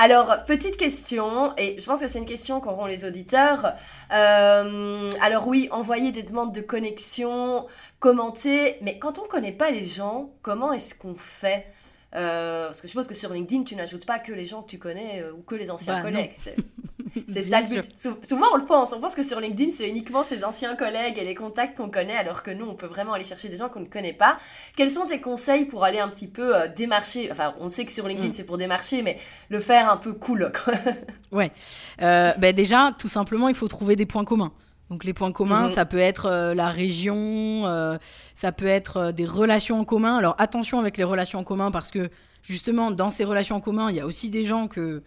[0.00, 3.72] Alors, petite question, et je pense que c'est une question qu'auront les auditeurs.
[4.12, 7.66] Euh, alors oui, envoyer des demandes de connexion,
[7.98, 11.66] commenter, mais quand on ne connaît pas les gens, comment est-ce qu'on fait?
[12.14, 14.70] Euh, parce que je suppose que sur LinkedIn, tu n'ajoutes pas que les gens que
[14.70, 16.32] tu connais euh, ou que les anciens bah, collègues.
[17.28, 17.90] C'est ça le but.
[17.96, 18.92] souvent, on le pense.
[18.92, 22.16] On pense que sur LinkedIn, c'est uniquement ses anciens collègues et les contacts qu'on connaît,
[22.16, 24.38] alors que nous, on peut vraiment aller chercher des gens qu'on ne connaît pas.
[24.76, 27.30] Quels sont tes conseils pour aller un petit peu euh, démarcher?
[27.30, 28.32] Enfin, on sait que sur LinkedIn, mm.
[28.32, 30.52] c'est pour démarcher, mais le faire un peu cool.
[31.32, 31.50] ouais.
[31.98, 34.52] Ben déjà, tout simplement, il faut trouver des points communs.
[34.90, 35.68] Donc les points communs, mhm.
[35.68, 37.16] ça peut être euh, la région,
[37.66, 37.98] euh,
[38.34, 40.16] ça peut être euh, des relations en commun.
[40.16, 42.08] Alors attention avec les relations en commun parce que
[42.42, 45.02] justement dans ces relations en commun, il y a aussi des gens que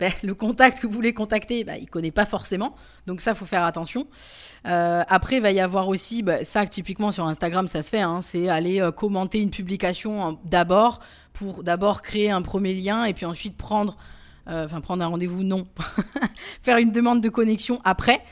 [0.00, 2.74] ben, le contact que vous voulez contacter, ben, il connaît pas forcément.
[3.06, 4.06] Donc ça, faut faire attention.
[4.64, 8.20] après, il va y avoir aussi, ben, ça typiquement sur Instagram, ça se fait, hein,
[8.22, 11.00] c'est aller commenter une publication d'abord
[11.32, 13.96] pour d'abord créer un premier lien et puis ensuite prendre,
[14.46, 15.66] enfin prendre un rendez-vous, non,
[16.62, 18.22] faire une demande de connexion après.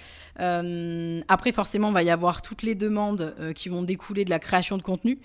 [0.41, 4.31] Euh, après, forcément, il va y avoir toutes les demandes euh, qui vont découler de
[4.31, 5.19] la création de contenu.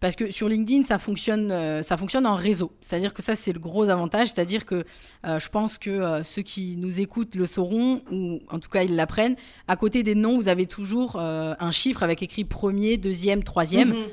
[0.00, 2.72] Parce que sur LinkedIn, ça fonctionne, euh, ça fonctionne en réseau.
[2.80, 4.28] C'est-à-dire que ça, c'est le gros avantage.
[4.28, 4.84] C'est-à-dire que
[5.24, 9.36] je pense que ceux qui nous écoutent le sauront, ou en tout cas, ils l'apprennent.
[9.68, 13.90] À côté des noms, vous avez toujours un chiffre avec écrit premier, deuxième, troisième.
[13.90, 14.06] Mhm.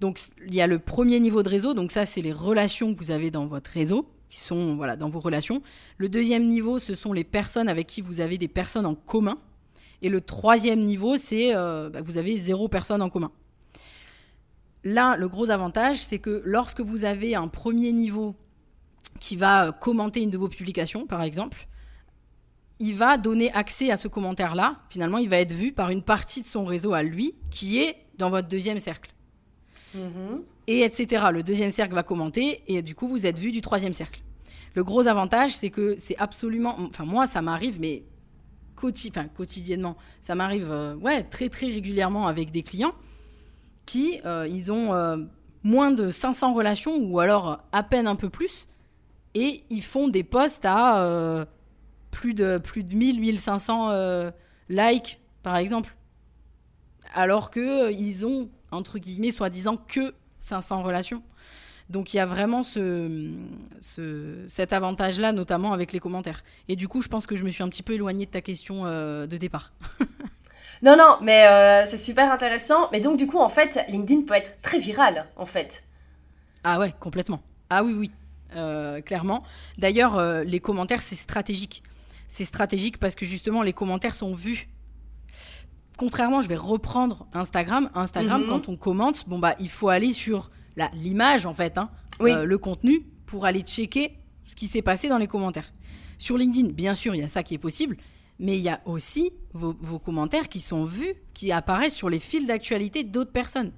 [0.00, 1.74] Donc, il y a le premier niveau de réseau.
[1.74, 5.08] Donc, ça, c'est les relations que vous avez dans votre réseau qui sont voilà dans
[5.08, 5.62] vos relations.
[5.96, 9.38] Le deuxième niveau, ce sont les personnes avec qui vous avez des personnes en commun.
[10.02, 13.32] Et le troisième niveau, c'est euh, bah, vous avez zéro personne en commun.
[14.84, 18.36] Là, le gros avantage, c'est que lorsque vous avez un premier niveau
[19.18, 21.66] qui va euh, commenter une de vos publications, par exemple,
[22.78, 24.76] il va donner accès à ce commentaire-là.
[24.88, 27.96] Finalement, il va être vu par une partie de son réseau à lui, qui est
[28.18, 29.12] dans votre deuxième cercle.
[29.96, 30.42] Mm-hmm.
[30.68, 31.26] Et etc.
[31.32, 34.20] Le deuxième cercle va commenter, et du coup, vous êtes vu du troisième cercle.
[34.74, 36.76] Le gros avantage, c'est que c'est absolument...
[36.78, 38.04] Enfin, moi, ça m'arrive, mais
[38.78, 42.94] quotidiennement, ça m'arrive euh, ouais, très très régulièrement avec des clients
[43.86, 45.16] qui, euh, ils ont euh,
[45.62, 48.68] moins de 500 relations ou alors à peine un peu plus
[49.34, 51.46] et ils font des posts à
[52.10, 54.30] plus de plus de 1000 1500
[54.68, 55.94] likes par exemple.
[57.14, 61.22] Alors que ils ont entre guillemets soi-disant que 500 relations
[61.90, 63.32] donc il y a vraiment ce,
[64.48, 66.42] cet avantage-là, notamment avec les commentaires.
[66.68, 68.42] Et du coup, je pense que je me suis un petit peu éloignée de ta
[68.42, 69.72] question euh, de départ.
[70.82, 72.88] non, non, mais euh, c'est super intéressant.
[72.92, 75.84] Mais donc du coup, en fait, LinkedIn peut être très viral, en fait.
[76.62, 77.40] Ah ouais, complètement.
[77.70, 78.10] Ah oui, oui,
[78.56, 79.42] euh, clairement.
[79.78, 81.82] D'ailleurs, les commentaires, c'est stratégique.
[82.28, 84.68] C'est stratégique parce que justement, les commentaires sont vus
[85.96, 87.90] contrairement, je vais reprendre Instagram.
[87.94, 88.48] Instagram, mhm.
[88.48, 90.50] quand on commente, bon bah, il faut aller sur
[90.94, 94.14] l'image en fait, hein, euh, le contenu, pour aller checker
[94.46, 95.72] ce qui s'est passé dans les commentaires.
[96.18, 97.96] Sur LinkedIn, bien sûr, il y a ça qui est possible,
[98.38, 102.46] mais il y a aussi vos, commentaires qui sont vus, qui apparaissent sur les fils
[102.46, 103.72] d'actualité d'autres personnes.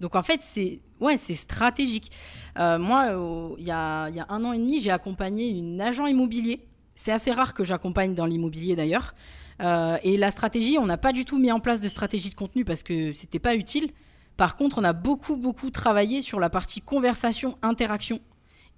[0.00, 2.10] Donc en fait, c'est ouais, c'est stratégique.
[2.58, 6.06] Euh, moi, il y, a, y, a, un an et demi, j'ai accompagné une agent
[6.06, 6.60] immobilier.
[6.94, 9.14] C'est assez rare que j'accompagne dans l'immobilier d'ailleurs.
[9.62, 12.34] Euh, et la stratégie, on n'a pas du tout mis en place de stratégie de
[12.34, 13.90] contenu parce que c'était pas utile.
[14.36, 18.20] Par contre, on a beaucoup, beaucoup travaillé sur la partie conversation, interaction.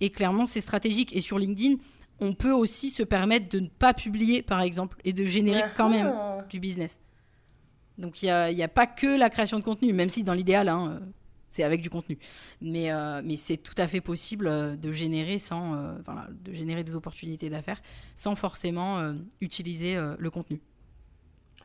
[0.00, 1.14] Et clairement, c'est stratégique.
[1.16, 1.76] Et sur LinkedIn,
[2.20, 5.88] on peut aussi se permettre de ne pas publier, par exemple, et de générer quand
[5.88, 6.44] même ah.
[6.48, 7.00] du business.
[7.96, 11.00] Donc, il n'y a, pas que la création de contenu, même si dans l'idéal, hein,
[11.50, 12.18] c'est avec du contenu.
[12.60, 15.94] Mais, euh, mais c'est tout à fait possible euh, de générer, sans, euh,
[16.30, 17.80] de générer des opportunités d'affaires
[18.14, 20.60] sans forcément utiliser le contenu.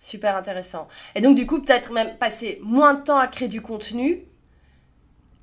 [0.04, 0.90] Super intéressant.
[1.16, 4.26] Et donc, du coup, peut-être même passer moins de temps à créer du contenu,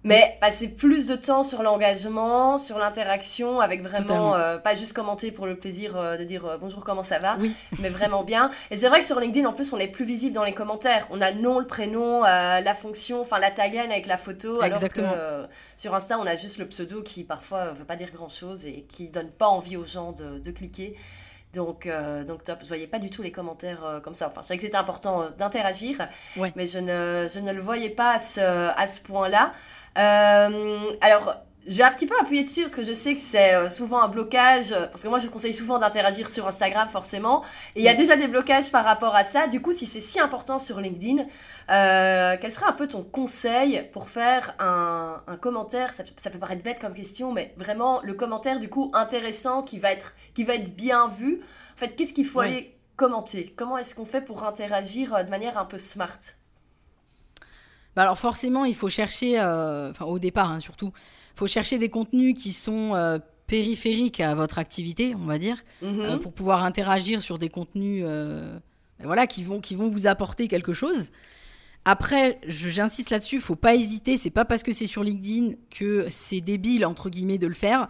[0.04, 5.32] mais passer plus de temps sur l'engagement, sur l'interaction, avec vraiment, euh, pas juste commenter
[5.32, 7.38] pour le plaisir euh, de dire euh, bonjour, comment ça va,
[7.78, 8.50] mais vraiment bien.
[8.70, 11.06] Et c'est vrai que sur LinkedIn, en plus, on est plus visible dans les commentaires.
[11.08, 14.86] On a le nom, le prénom, la fonction, enfin la tagline avec la photo, alors
[14.90, 15.00] que
[15.78, 19.08] sur Insta, on a juste le pseudo qui parfois veut pas dire grand-chose et qui
[19.08, 20.96] donne pas envie aux gens de, de cliquer.
[21.54, 22.58] Donc, euh, donc top.
[22.62, 24.28] Je voyais pas du tout les commentaires euh, comme ça.
[24.28, 25.96] Enfin, je savais que c'était important euh, d'interagir,
[26.54, 29.52] mais je ne, je ne le voyais pas à ce, à ce point-là.
[29.94, 31.36] alors,
[31.70, 34.08] j'ai un petit peu appuyé dessus parce que je sais que c'est euh, souvent un
[34.08, 34.70] blocage.
[34.70, 37.44] Parce que moi, je conseille souvent d'interagir sur Instagram, forcément.
[37.76, 39.46] Et il y a déjà des blocages par rapport à ça.
[39.46, 41.24] Du coup, si c'est si important sur LinkedIn,
[41.70, 45.92] euh, quel serait un peu ton conseil pour faire un, commentaire?
[45.92, 49.78] Ça, ça, peut paraître bête comme question, mais vraiment le commentaire, du coup, intéressant, qui
[49.78, 51.40] va être, qui va être bien vu.
[51.74, 53.54] En fait, qu'est-ce qu'il faut aller commenter?
[53.56, 56.18] Comment est-ce qu'on fait pour interagir euh, de manière un peu smart?
[57.94, 60.92] Bah alors forcément, il faut chercher, enfin au départ hein, surtout,
[61.40, 66.00] faut chercher des contenus qui sont euh, périphériques à votre activité, on va dire, mhm.
[66.00, 68.58] euh, pour pouvoir interagir sur des contenus euh,
[68.98, 71.08] ben voilà, qui, vont, qui vont vous apporter quelque chose.
[71.86, 74.18] Après, j'insiste là-dessus, faut pas hésiter.
[74.18, 77.88] C'est pas parce que c'est sur LinkedIn que c'est débile entre guillemets de le faire,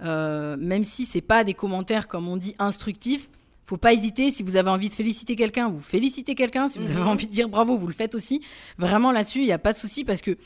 [0.00, 3.30] même si c'est pas des commentaires comme on dit instructifs.
[3.64, 4.30] Faut pas hésiter.
[4.30, 6.68] Si vous avez envie de féliciter quelqu'un, vous félicitez quelqu'un.
[6.68, 7.08] Si vous avez mhm.
[7.08, 8.42] envie de dire bravo, vous le faites aussi.
[8.76, 10.36] Vraiment là-dessus, il n'y a pas de souci parce que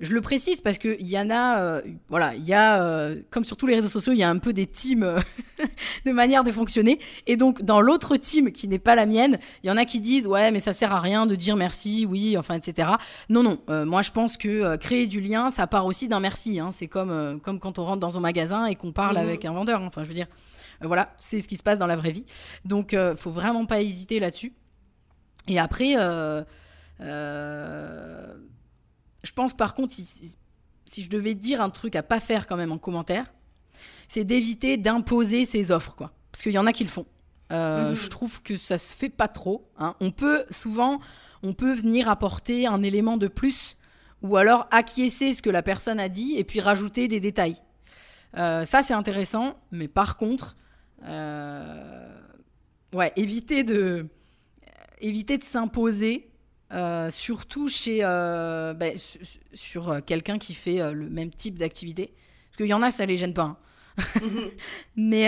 [0.00, 3.44] je le précise parce qu'il y en a, euh, voilà, il y a, euh, comme
[3.44, 5.20] sur tous les réseaux sociaux, il y a un peu des teams euh,
[6.06, 6.98] de manière de fonctionner.
[7.26, 10.00] Et donc, dans l'autre team qui n'est pas la mienne, il y en a qui
[10.00, 12.88] disent, ouais, mais ça sert à rien de dire merci, oui, enfin, etc.
[13.28, 16.60] Non, non, moi je pense que créer du lien, ça part aussi d'un merci.
[16.60, 16.70] Hein.
[16.72, 19.20] C'est comme, comme quand on rentre dans un magasin et qu'on parle mmh.
[19.20, 19.82] avec un vendeur.
[19.82, 20.28] Enfin, je veux dire,
[20.80, 22.24] voilà, c'est ce qui se passe dans la vraie vie.
[22.64, 24.52] Donc, faut vraiment pas hésiter là-dessus.
[25.48, 25.94] Et après,
[27.02, 28.34] euh,
[29.22, 30.36] je pense par contre, si,
[31.02, 33.32] je devais dire un truc à pas faire quand même en commentaire,
[34.08, 36.12] c'est d'éviter d'imposer ses offres, quoi.
[36.32, 37.06] Parce qu'il y en a qui le font.
[37.52, 37.94] Euh, mhm.
[37.94, 39.68] Je trouve que ça se fait pas trop.
[39.78, 39.94] Hein.
[40.00, 41.00] On peut souvent,
[41.42, 43.76] on peut venir apporter un élément de plus,
[44.22, 47.56] ou alors acquiescer ce que la personne a dit et puis rajouter des détails.
[48.36, 50.56] Euh, ça c'est intéressant, mais par contre,
[51.04, 52.20] euh,
[52.94, 54.06] ouais, éviter de,
[55.00, 56.29] éviter de s'imposer
[56.72, 58.90] euh, surtout chez, euh, bah,
[59.52, 62.14] sur euh, quelqu'un qui fait le même type d'activité.
[62.46, 63.42] Parce qu'il y en a, ça les gêne pas.
[63.42, 63.56] Hein.
[64.96, 65.26] Mais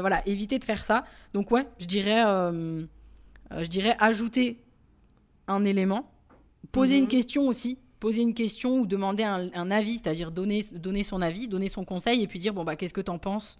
[0.00, 1.04] voilà, éviter de faire ça.
[1.32, 4.62] Donc ouais, je dirais, je dirais ajouter
[5.48, 6.10] un élément,
[6.70, 7.08] poser une mhm.
[7.08, 11.68] question aussi, poser une question ou demander un, avis, c'est-à-dire donner, donner son avis, donner
[11.68, 13.58] son conseil et puis dire bon bah qu'est-ce que t'en penses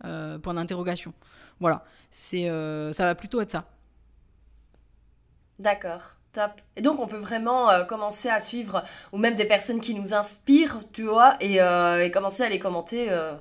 [0.00, 1.14] Point d'interrogation.
[1.60, 2.48] Voilà, c'est
[2.92, 3.70] ça va plutôt être ça.
[5.58, 6.17] D'accord.
[6.76, 10.14] Et donc on peut vraiment euh, commencer à suivre, ou même des personnes qui nous
[10.14, 13.06] inspirent, tu vois, et, euh, commencer à les commenter.
[13.10, 13.34] Euh,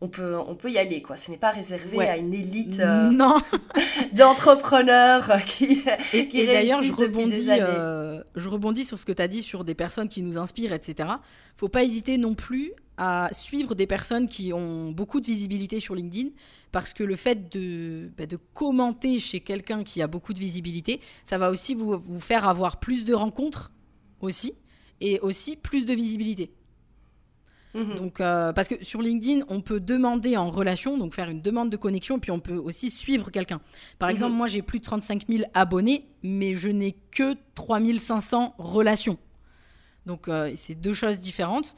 [0.00, 1.16] on, peut, on peut y aller, quoi.
[1.16, 3.38] Ce n'est pas réservé à une élite non.
[4.12, 5.82] d'entrepreneurs qui,
[6.12, 7.48] et, qui et d'ailleurs, je rebondis,
[8.36, 11.08] je rebondis sur ce que tu as dit sur des personnes qui nous inspirent, etc.
[11.56, 15.94] Faut pas hésiter non plus à suivre des personnes qui ont beaucoup de visibilité sur
[15.94, 16.30] LinkedIn
[16.72, 21.00] parce que le fait de, bah, de commenter chez quelqu'un qui a beaucoup de visibilité,
[21.24, 23.72] ça va aussi vous, vous, faire avoir plus de rencontres
[24.20, 24.54] aussi
[25.00, 26.50] et aussi plus de visibilité.
[27.76, 27.94] Mhm.
[27.94, 31.70] Donc, euh, parce que sur LinkedIn, on peut demander en relation, donc faire une demande
[31.70, 33.60] de connexion, puis on peut aussi suivre quelqu'un.
[33.98, 34.14] Par mhm.
[34.14, 39.18] exemple, moi j'ai plus de 35 000 abonnés, mais je n'ai que 3500 relations.
[40.06, 41.76] Donc, euh, c'est deux choses différentes.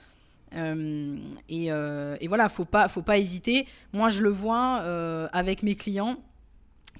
[0.55, 1.17] Euh,
[1.51, 3.67] euh, et, voilà, faut pas, faut pas hésiter.
[3.93, 4.77] Moi, je le vois
[5.33, 6.17] avec mes clients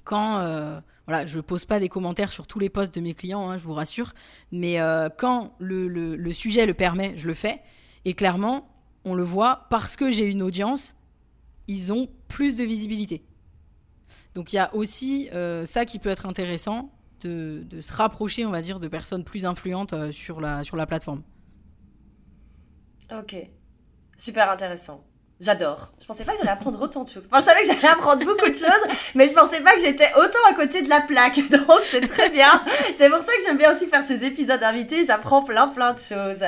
[0.03, 3.57] quand voilà, je pose pas des commentaires sur tous les posts de mes clients, hein,
[3.57, 4.13] je vous rassure,
[4.51, 4.77] mais
[5.17, 7.61] quand le, le, sujet le permet, je le fais.
[8.05, 8.67] Et clairement,
[9.09, 10.95] on le voit parce que j'ai une audience,
[11.67, 13.23] ils ont plus de visibilité.
[14.35, 15.29] Donc il y a aussi
[15.65, 16.91] ça qui peut être intéressant
[17.21, 21.23] de, se rapprocher, on va dire, de personnes plus influentes sur, la, sur la plateforme.
[23.11, 23.35] Ok.
[24.17, 25.03] Super intéressant.
[25.39, 25.93] J'adore.
[26.01, 27.25] Je pensais pas que j'allais apprendre autant de choses.
[27.25, 30.11] Enfin, je savais que j'allais apprendre beaucoup de choses, mais je pensais pas que j'étais
[30.17, 31.39] autant à côté de la plaque.
[31.49, 32.61] Donc, c'est très bien.
[32.95, 35.05] C'est pour ça que j'aime bien aussi faire ces épisodes invités.
[35.05, 36.43] J'apprends plein, plein de choses.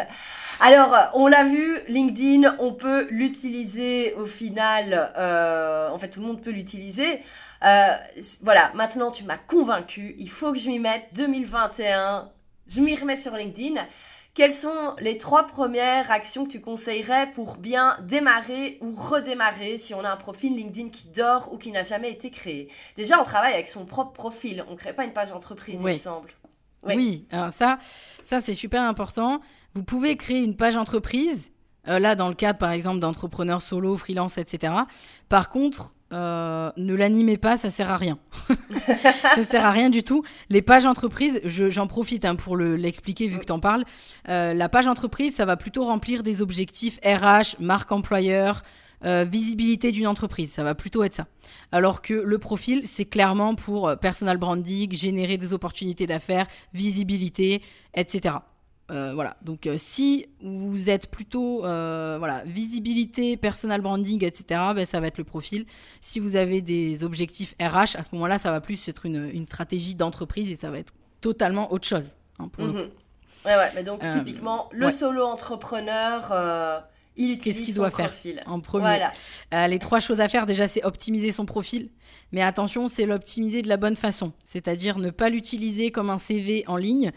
[0.63, 5.11] Alors, on l'a vu, LinkedIn, on peut l'utiliser au final.
[5.17, 7.19] Euh, en fait, tout le monde peut l'utiliser.
[7.65, 7.95] Euh,
[8.43, 10.15] voilà, maintenant, tu m'as convaincu.
[10.19, 11.05] Il faut que je m'y mette.
[11.13, 12.29] 2021,
[12.67, 13.81] je m'y remets sur LinkedIn.
[14.35, 19.95] Quelles sont les trois premières actions que tu conseillerais pour bien démarrer ou redémarrer si
[19.95, 22.69] on a un profil LinkedIn qui dort ou qui n'a jamais été créé?
[22.95, 24.63] Déjà, on travaille avec son propre profil.
[24.67, 26.29] On ne crée pas une page d'entreprise, il me semble.
[26.87, 27.25] Oui.
[27.31, 27.79] alors ça,
[28.23, 29.41] ça c'est super important.
[29.73, 31.51] Vous pouvez créer une page entreprise,
[31.87, 34.73] euh, là dans le cadre par exemple d'entrepreneurs solo, freelance, etc.
[35.29, 38.19] Par contre, euh, ne l'animez pas, ça sert à rien.
[39.35, 40.23] ça sert à rien du tout.
[40.49, 43.85] Les pages entreprises, j'en profite hein, pour l'expliquer vu que tu en parles.
[44.27, 48.63] Euh, la page entreprise, ça va plutôt remplir des objectifs RH, marque employeur,
[49.05, 50.51] euh, visibilité d'une entreprise.
[50.51, 51.27] Ça va plutôt être ça.
[51.71, 57.61] Alors que le profil, c'est clairement pour personal branding, générer des opportunités d'affaires, visibilité,
[57.93, 58.35] etc.
[58.89, 59.37] Euh, voilà.
[59.41, 65.07] Donc, euh, si vous êtes plutôt euh, voilà visibilité, personal branding, etc., ben, ça va
[65.07, 65.65] être le profil.
[66.01, 69.45] Si vous avez des objectifs RH, à ce moment-là, ça va plus être une, une
[69.47, 72.15] stratégie d'entreprise et ça va être totalement autre chose.
[72.39, 72.77] Hein, pour le Mhm.
[72.79, 72.93] coup.
[73.45, 74.91] Ouais, ouais, mais donc typiquement, le ouais.
[74.91, 76.83] solo entrepreneur,
[77.17, 78.41] il utilise Qu'est-ce qu'il son doit faire profil.
[78.45, 79.13] en premier Voilà.
[79.53, 81.89] Euh, les trois choses à faire, déjà, c'est optimiser son profil.
[82.31, 84.31] Mais attention, c'est l'optimiser de la bonne façon.
[84.45, 87.11] C'est-à-dire ne pas l'utiliser comme un CV en ligne.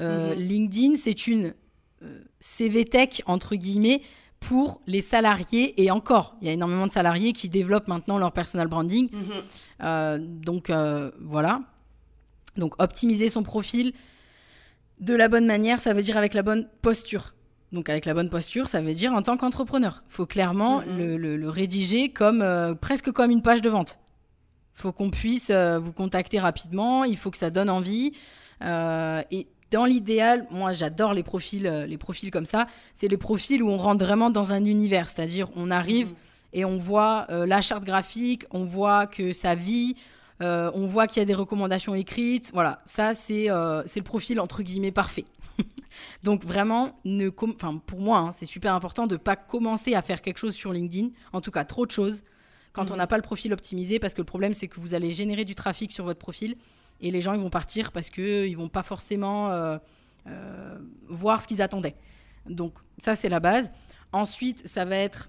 [0.00, 0.40] Euh, Mhm.
[0.40, 1.54] LinkedIn, c'est une
[2.02, 4.02] euh, CV tech, entre guillemets,
[4.38, 5.80] pour les salariés.
[5.82, 9.08] Et encore, il y a énormément de salariés qui développent maintenant leur personal branding.
[9.12, 10.40] Mhm.
[10.42, 10.70] Donc
[11.20, 11.62] voilà.
[12.56, 13.92] Donc optimiser son profil
[15.00, 17.34] de la bonne manière, ça veut dire avec la bonne posture.
[17.72, 20.02] Donc avec la bonne posture, ça veut dire en tant qu'entrepreneur.
[20.08, 20.98] faut clairement Mhm.
[20.98, 23.98] le, le- le rédiger comme euh, presque comme une page de vente.
[24.74, 28.12] faut qu'on puisse euh, vous contacter rapidement, il faut que ça donne envie.
[28.62, 32.66] Euh, et dans l'idéal, moi j'adore les profils, euh, les profils comme ça.
[32.94, 36.14] C'est les profils où on rentre vraiment dans un univers, c'est-à-dire on arrive Mhm.
[36.54, 39.96] et on voit euh, la charte graphique, on voit que ça vit,
[40.42, 42.50] euh, on voit qu'il y a des recommandations écrites.
[42.54, 45.24] Voilà, ça c'est euh, c'est le profil entre guillemets parfait.
[46.22, 50.22] Donc vraiment, ne enfin, pour moi, hein, c'est super important de pas commencer à faire
[50.22, 52.22] quelque chose sur LinkedIn, en tout cas trop de choses,
[52.72, 52.98] quand on Mhm.
[52.98, 55.54] n'a pas le profil optimisé, parce que le problème c'est que vous allez générer du
[55.54, 56.56] trafic sur votre profil
[57.00, 59.78] et les gens ils vont partir parce que ils vont pas forcément euh,
[60.26, 61.96] euh, voir ce qu'ils attendaient.
[62.48, 63.70] Donc ça c'est la base.
[64.12, 65.28] Ensuite, ça va être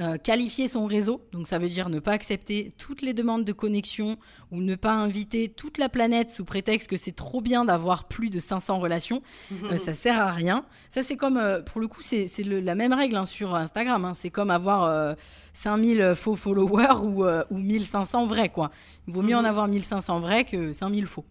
[0.00, 3.52] euh, qualifier son réseau, donc ça veut dire ne pas accepter toutes les demandes de
[3.52, 4.16] connexion
[4.50, 8.28] ou ne pas inviter toute la planète sous prétexte que c'est trop bien d'avoir plus
[8.30, 9.22] de 500 relations.
[9.70, 10.64] Euh, ça sert à rien.
[10.88, 14.04] Ça c'est comme, euh, pour le coup, c'est la même règle hein, sur Instagram.
[14.04, 14.14] hein.
[14.14, 15.14] C'est comme avoir euh,
[15.52, 18.48] 5000 faux followers ou, ou 1500 vrais.
[18.48, 18.70] Quoi.
[19.06, 19.46] Il vaut mieux en Mhm.
[19.46, 21.24] avoir 1500 vrais que 5000 faux.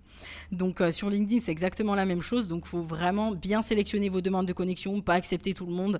[0.54, 2.48] Donc euh, sur LinkedIn, c'est exactement la même chose.
[2.48, 6.00] Donc il faut vraiment bien sélectionner vos demandes de connexion, pas accepter tout le monde.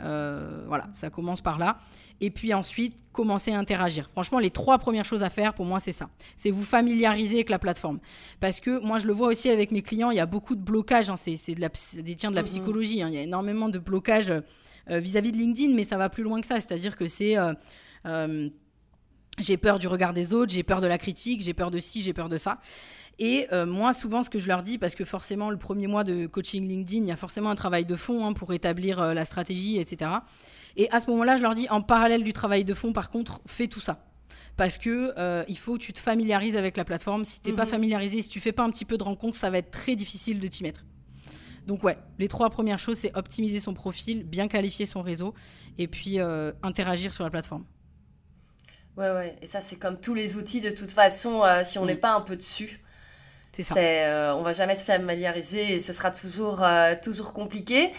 [0.00, 1.78] Euh, voilà, ça commence par là.
[2.20, 4.08] Et puis ensuite, commencer à interagir.
[4.10, 6.08] Franchement, les trois premières choses à faire, pour moi, c'est ça.
[6.36, 7.98] C'est vous familiariser avec la plateforme.
[8.40, 10.62] Parce que moi, je le vois aussi avec mes clients, il y a beaucoup de
[10.62, 11.10] blocages.
[11.10, 11.16] hein.
[11.16, 12.48] C'est c'est de la psy- ça détient de la Mhm.
[12.48, 13.02] psychologie.
[13.02, 13.08] hein.
[13.08, 14.40] Il y a énormément de blocages euh,
[14.90, 16.56] euh, vis-à-vis de LinkedIn, mais ça va plus loin que ça.
[16.60, 17.36] C'est-à-dire que c'est...
[17.36, 17.52] euh,
[19.38, 22.02] j'ai peur du regard des autres, j'ai peur de la critique, j'ai peur de ci,
[22.02, 22.58] j'ai peur de ça.
[23.18, 26.04] Et euh, moi, souvent, ce que je leur dis, parce que forcément, le premier mois
[26.04, 29.14] de coaching LinkedIn, il y a forcément un travail de fond hein, pour établir euh,
[29.14, 30.10] la stratégie, etc.
[30.76, 33.40] Et à ce moment-là, je leur dis, en parallèle du travail de fond, par contre,
[33.46, 34.04] fais tout ça.
[34.56, 37.24] Parce que euh, il faut que tu te familiarises avec la plateforme.
[37.24, 37.70] Si t'es pas Mhm.
[37.70, 40.40] familiarisé, si tu fais pas un petit peu de rencontres, ça va être très difficile
[40.40, 40.84] de t'y mettre.
[41.66, 45.32] Donc ouais, les trois premières choses, c'est optimiser son profil, bien qualifier son réseau,
[45.78, 47.64] et puis euh, interagir sur la plateforme.
[48.96, 49.36] Ouais, ouais.
[49.40, 51.86] Et ça, c'est comme tous les outils, de toute façon, euh, si on Mm.
[51.86, 52.80] n'est pas un peu dessus,
[53.60, 57.92] C'est euh, on va jamais se familiariser et ce sera toujours, euh, toujours compliqué.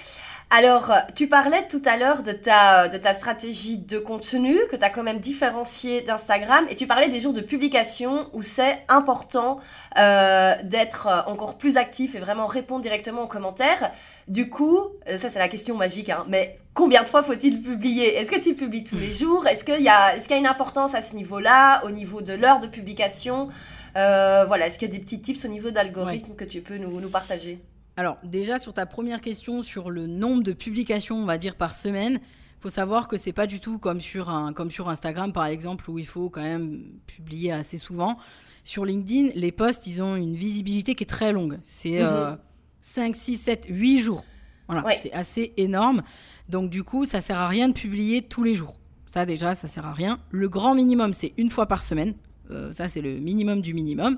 [0.56, 4.76] Alors, euh, tu parlais tout à l'heure de ta, de ta stratégie de contenu que
[4.76, 8.84] tu as quand même différenciée d'Instagram et tu parlais des jours de publication où c'est
[8.88, 9.60] important
[9.98, 13.92] euh, d'être euh, encore plus actif et vraiment répondre directement aux commentaires.
[14.28, 14.78] Du coup,
[15.10, 18.16] euh, ça c'est la question magique, hein, mais combien de fois faut-il publier?
[18.18, 19.48] Est-ce que tu publies tous les jours?
[19.48, 22.34] Est-ce qu'il y, a- qu'il y a une importance à ce niveau-là, au niveau de
[22.34, 23.50] l'heure de publication?
[23.98, 26.78] Euh, Voilà, est-ce qu'il y a des petits tips au niveau d'algorithme que tu peux
[26.78, 27.60] nous, nous partager?
[27.96, 31.76] Alors, déjà, sur ta première question, sur le nombre de publications, on va dire, par
[31.76, 32.20] semaine,
[32.60, 35.90] faut savoir que c'est pas du tout comme sur, un, comme sur Instagram, par exemple,
[35.92, 38.18] où il faut quand même publier assez souvent.
[38.64, 41.60] Sur LinkedIn, les posts, ils ont une visibilité qui est très longue.
[41.64, 42.38] C'est Mhm.
[42.82, 44.24] 5, 6, 7, 8 jours.
[44.68, 45.00] Voilà, Ouais.
[45.04, 46.02] c'est assez énorme.
[46.50, 48.78] Donc, du coup, ça sert à rien de publier tous les jours.
[49.06, 50.18] Ça, déjà, ça sert à rien.
[50.32, 52.16] Le grand minimum, c'est une fois par semaine.
[52.50, 54.18] Euh, ça, c'est le minimum du minimum.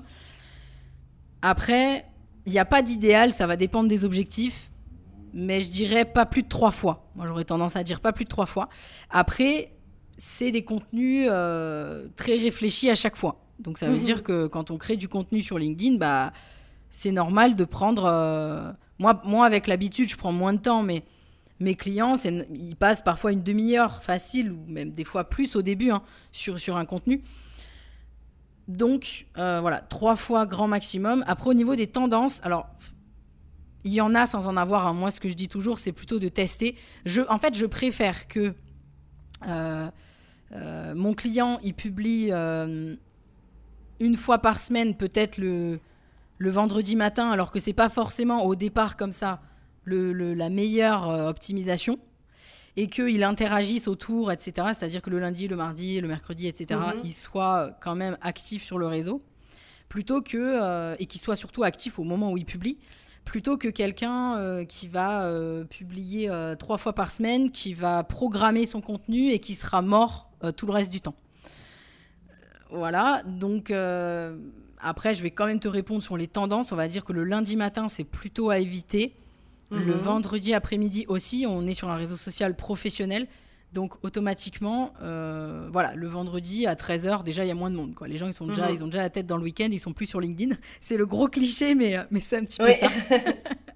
[1.42, 2.06] Après,
[2.46, 4.70] il n'y a pas d'idéal, ça va dépendre des objectifs,
[5.34, 7.10] mais je dirais pas plus de trois fois.
[7.16, 8.68] Moi, j'aurais tendance à dire pas plus de trois fois.
[9.10, 9.72] Après,
[10.16, 13.42] c'est des contenus euh, très réfléchis à chaque fois.
[13.58, 14.00] Donc, ça veut Mhm.
[14.04, 16.32] dire que quand on crée du contenu sur LinkedIn, bah,
[16.90, 18.04] c'est normal de prendre.
[18.06, 21.02] euh, Moi, moi, avec l'habitude, je prends moins de temps, mais
[21.60, 22.14] mes clients,
[22.54, 26.58] ils passent parfois une demi-heure facile, ou même des fois plus au début, hein, sur,
[26.58, 27.22] sur un contenu.
[28.68, 31.24] Donc, euh, voilà, trois fois grand maximum.
[31.26, 32.66] Après, au niveau des tendances, alors,
[33.84, 34.86] il y en a sans en avoir.
[34.86, 34.92] hein.
[34.92, 36.76] Moi, ce que je dis toujours, c'est plutôt de tester.
[37.28, 38.54] En fait, je préfère que
[39.46, 39.90] euh,
[40.52, 45.78] euh, mon client, il publie une fois par semaine, peut-être le,
[46.40, 49.40] vendredi matin, alors que c'est pas forcément au départ comme ça
[49.86, 52.00] la meilleure optimisation.
[52.78, 54.52] Et qu'il interagisse autour, etc.
[54.74, 57.00] C'est-à-dire que le lundi, le mardi, le mercredi, etc., Mhm.
[57.04, 59.22] il soit quand même actif sur le réseau.
[59.88, 60.36] Plutôt que.
[60.36, 62.78] euh, et qu'il soit surtout actif au moment où il publie.
[63.24, 65.28] plutôt que quelqu'un qui va
[65.68, 70.64] publier trois fois par semaine, qui va programmer son contenu et qui sera mort tout
[70.66, 71.16] le reste du temps.
[72.70, 73.72] Voilà, donc
[74.80, 76.70] après, je vais quand même te répondre sur les tendances.
[76.70, 79.12] On va dire que le lundi matin, c'est plutôt à éviter.
[79.70, 80.00] Le mhm.
[80.00, 83.26] vendredi après-midi aussi, on est sur un réseau social professionnel.
[83.72, 87.94] Donc automatiquement, euh, voilà, le vendredi à 13h, déjà il y a moins de monde.
[87.94, 88.06] Quoi.
[88.06, 88.74] Les gens ils sont déjà, mhm.
[88.74, 90.54] ils ont déjà la tête dans le week-end, ils sont plus sur LinkedIn.
[90.80, 92.88] C'est le gros cliché, mais, euh, mais c'est un petit peu ça.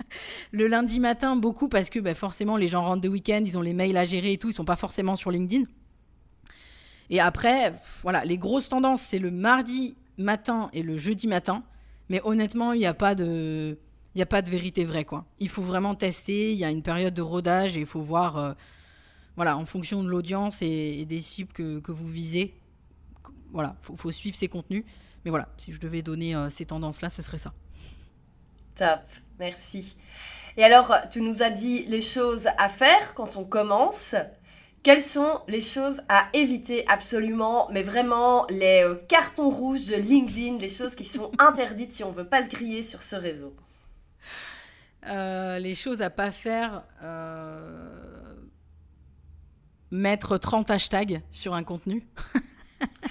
[0.53, 3.63] le lundi matin, beaucoup parce que bah, forcément les gens rentrent de week-end, ils ont
[3.63, 5.65] les mails à gérer et tout, ils sont pas forcément sur LinkedIn.
[7.11, 7.73] Et après,
[8.03, 11.65] voilà, les grosses tendances, c'est le mardi matin et le jeudi matin.
[12.09, 13.77] Mais honnêtement, il n'y a pas de
[14.15, 15.25] il n'y a pas de vérité vraie quoi.
[15.39, 18.37] Il faut vraiment tester, il y a une période de rodage et il faut voir
[18.37, 18.53] euh,
[19.37, 22.55] voilà, en fonction de l'audience et, des cibles que, vous visez.
[23.53, 24.85] Voilà, faut, faut suivre ces contenus.
[25.25, 27.53] Mais voilà, si je devais donner euh, ces tendances là, ce serait ça.
[28.75, 29.01] Top,
[29.39, 29.97] merci.
[30.57, 34.15] Et alors, tu nous as dit les choses à faire quand on commence.
[34.83, 40.57] Quelles sont les choses à éviter absolument, mais vraiment les euh, cartons rouges de LinkedIn,
[40.57, 43.55] les choses qui sont interdites si on veut pas se griller sur ce réseau?
[45.07, 48.35] Euh, Les choses à pas faire, euh,
[49.91, 52.07] mettre 30 hashtags sur un contenu.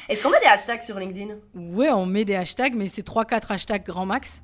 [0.09, 1.35] Est-ce qu'on met des hashtags sur LinkedIn?
[1.53, 4.43] Oui, on met des hashtags, mais c'est 3-4 hashtags grand max.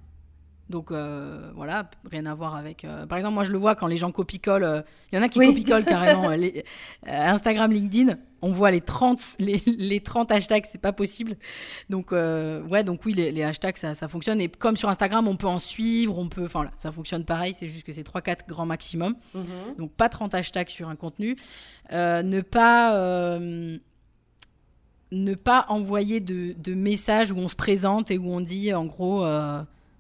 [0.70, 2.86] Donc euh, voilà, rien à voir avec.
[2.86, 4.64] Euh, par exemple, moi je le vois quand les gens copie-collent.
[5.12, 6.32] Il euh, y en a qui copie-collent carrément.
[7.06, 11.38] Instagram, LinkedIn, on voit les 30, les, les 30 hashtags, c'est pas possible.
[11.92, 14.42] Donc ouais, donc oui, les, hashtags ça, ça, fonctionne.
[14.42, 16.46] Et comme sur Instagram, on peut en suivre, on peut.
[16.46, 19.16] Enfin ça fonctionne pareil, c'est juste que c'est 3-4 grands maximum.
[19.36, 19.44] Mhm.
[19.78, 21.36] Donc pas 30 hashtags sur un contenu.
[21.92, 23.30] ne pas
[25.12, 28.86] ne pas envoyer de, de, messages où on se présente et où on dit en
[28.86, 29.24] gros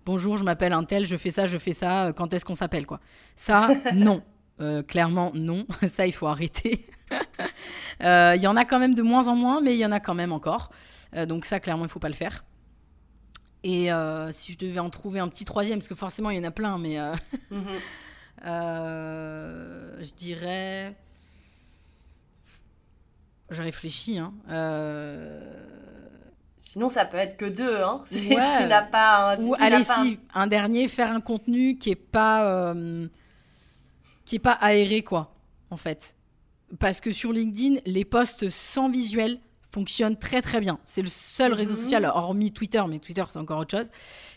[0.05, 2.55] bonjour, je m'appelle un tel, je fais ça, je fais ça, euh, quand est-ce qu'on
[2.55, 2.99] s'appelle quoi
[3.35, 4.23] Ça, non.
[4.61, 5.65] Euh, clairement, non.
[5.87, 6.85] ça, il faut arrêter.
[7.99, 9.91] Il euh, y en a quand même de moins en moins, mais il y en
[9.91, 10.71] a quand même encore.
[11.27, 12.43] donc ça, clairement, il faut pas le faire.
[13.63, 13.89] Et
[14.31, 16.51] si je devais en trouver un petit troisième, parce que forcément, il y en a
[16.51, 16.97] plein, mais
[17.51, 17.79] mhm.
[18.43, 20.95] je dirais...
[23.51, 24.17] Je réfléchis.
[24.17, 24.33] Hein.
[26.65, 28.01] Sinon, ça peut être que deux, hein.
[28.05, 29.37] Si tu n'as pas.
[29.39, 30.47] Ou allez, si un...
[30.47, 33.07] dernier, faire un contenu qui est pas euh,
[34.25, 35.35] qui est pas aéré, quoi,
[35.69, 36.15] en fait.
[36.79, 39.39] Parce que sur LinkedIn, les posts sans visuel
[39.71, 40.79] fonctionnent très très bien.
[40.85, 41.79] C'est le seul réseau mhm.
[41.79, 43.89] social, hormis Twitter, mais Twitter c'est encore autre chose.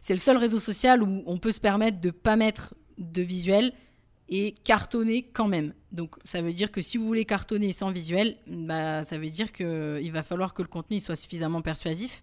[0.03, 3.73] C'est le seul réseau social où on peut se permettre de pas mettre de visuel
[4.29, 5.73] et cartonner quand même.
[5.93, 9.53] Donc ça veut dire que si vous voulez cartonner sans visuel, bah, ça veut dire
[9.53, 12.23] qu'il va falloir que le contenu soit suffisamment persuasif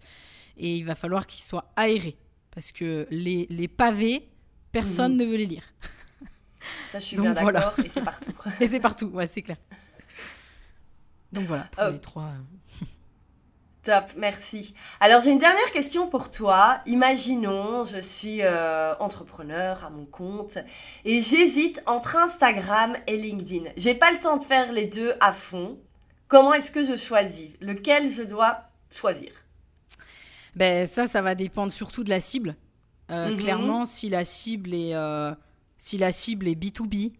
[0.56, 2.16] et il va falloir qu'il soit aéré.
[2.50, 4.28] Parce que les, les pavés,
[4.72, 5.18] personne mhm.
[5.18, 5.64] ne veut les lire.
[6.88, 8.32] Ça, je suis bien d'accord, et c'est partout.
[8.60, 9.58] et c'est partout, ouais, c'est clair.
[11.32, 12.32] Donc voilà, pour les trois.
[13.86, 14.74] Top, merci.
[14.98, 16.80] Alors j'ai une dernière question pour toi.
[16.86, 20.58] Imaginons, je suis euh, entrepreneur à mon compte
[21.04, 23.70] et j'hésite entre Instagram et LinkedIn.
[23.76, 25.78] J'ai pas le temps de faire les deux à fond.
[26.26, 27.50] Comment est-ce que je choisis?
[27.60, 29.30] Lequel je dois choisir?
[30.56, 32.56] Ben ça, ça va dépendre surtout de la cible.
[33.12, 33.38] Euh, mhm.
[33.38, 35.30] Clairement, si la cible est euh,
[35.78, 37.12] si la cible est B2B,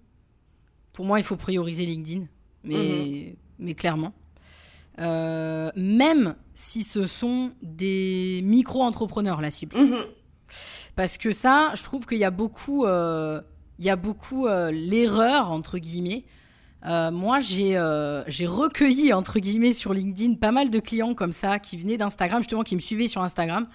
[0.92, 2.24] pour moi, il faut prioriser LinkedIn.
[2.64, 3.36] Mais mhm.
[3.60, 4.12] mais clairement.
[4.98, 9.76] Euh, même si ce sont des micro-entrepreneurs, la cible.
[9.76, 10.06] Mhm.
[10.96, 13.42] Parce que ça, je trouve qu'il y a beaucoup, euh,
[13.78, 16.24] il y a beaucoup euh, l'erreur, entre guillemets.
[16.82, 17.78] moi, j'ai
[18.26, 22.40] j'ai recueilli, entre guillemets, sur LinkedIn, pas mal de clients comme ça, qui venaient d'Instagram,
[22.40, 23.66] justement, qui me suivaient sur Instagram.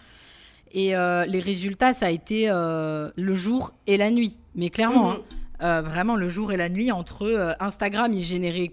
[0.72, 4.38] Et les résultats, ça a été le jour et la nuit.
[4.56, 5.24] Mais clairement, mhm.
[5.60, 8.72] hein, vraiment le jour et la nuit, entre Instagram, il générait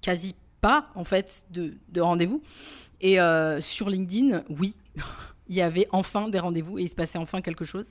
[0.00, 0.34] quasi
[0.64, 2.42] pas, en fait, de, rendez-vous.
[3.00, 4.74] Et euh, sur LinkedIn, oui,
[5.48, 7.90] il y avait enfin des rendez-vous et il se passait enfin quelque chose.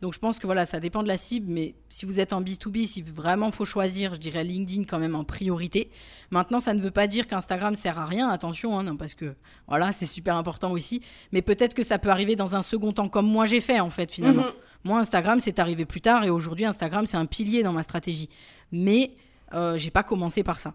[0.00, 2.40] Donc je pense que voilà, ça dépend de la cible, mais si vous êtes en
[2.40, 5.90] B2B, si vraiment faut choisir, je dirais LinkedIn quand même en priorité.
[6.30, 9.34] Maintenant, ça ne veut pas dire qu'Instagram sert à rien, attention, hein, non, parce que
[9.68, 11.02] voilà, c'est super important aussi.
[11.32, 13.90] Mais peut-être que ça peut arriver dans un second temps, comme moi j'ai fait en
[13.90, 14.44] fait finalement.
[14.44, 14.52] Mhm.
[14.84, 18.28] Moi, Instagram, c'est arrivé plus tard et aujourd'hui, Instagram, c'est un pilier dans ma stratégie.
[18.70, 19.12] Mais
[19.54, 20.74] euh, j'ai pas commencé par ça.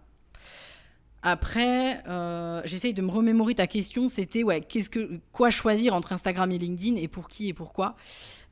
[1.22, 4.08] Après, euh, j'essaye de me remémorer ta question.
[4.08, 7.96] C'était ouais, qu'est-ce que quoi choisir entre Instagram et LinkedIn et pour qui et pourquoi?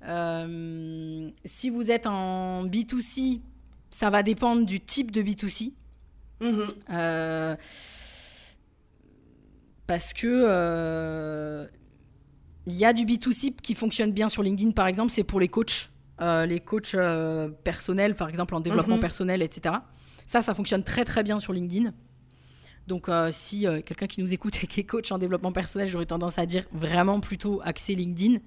[0.07, 3.41] Euh, si vous êtes en B2C,
[3.91, 5.73] ça va dépendre du type de B2C.
[6.41, 6.69] Mm-hmm.
[6.93, 7.57] Euh,
[9.87, 11.67] parce que
[12.67, 15.49] il y a du B2C qui fonctionne bien sur LinkedIn, par exemple, c'est pour les
[15.49, 15.89] coachs.
[16.21, 16.95] les coachs
[17.65, 19.01] personnels, par exemple en développement mhm.
[19.01, 19.77] personnel, etc.
[20.27, 21.95] Ça, ça fonctionne très très bien sur LinkedIn.
[22.89, 26.39] Donc, si quelqu'un qui nous écoute et qui est coach en développement personnel, j'aurais tendance
[26.39, 28.39] à dire vraiment plutôt axer LinkedIn.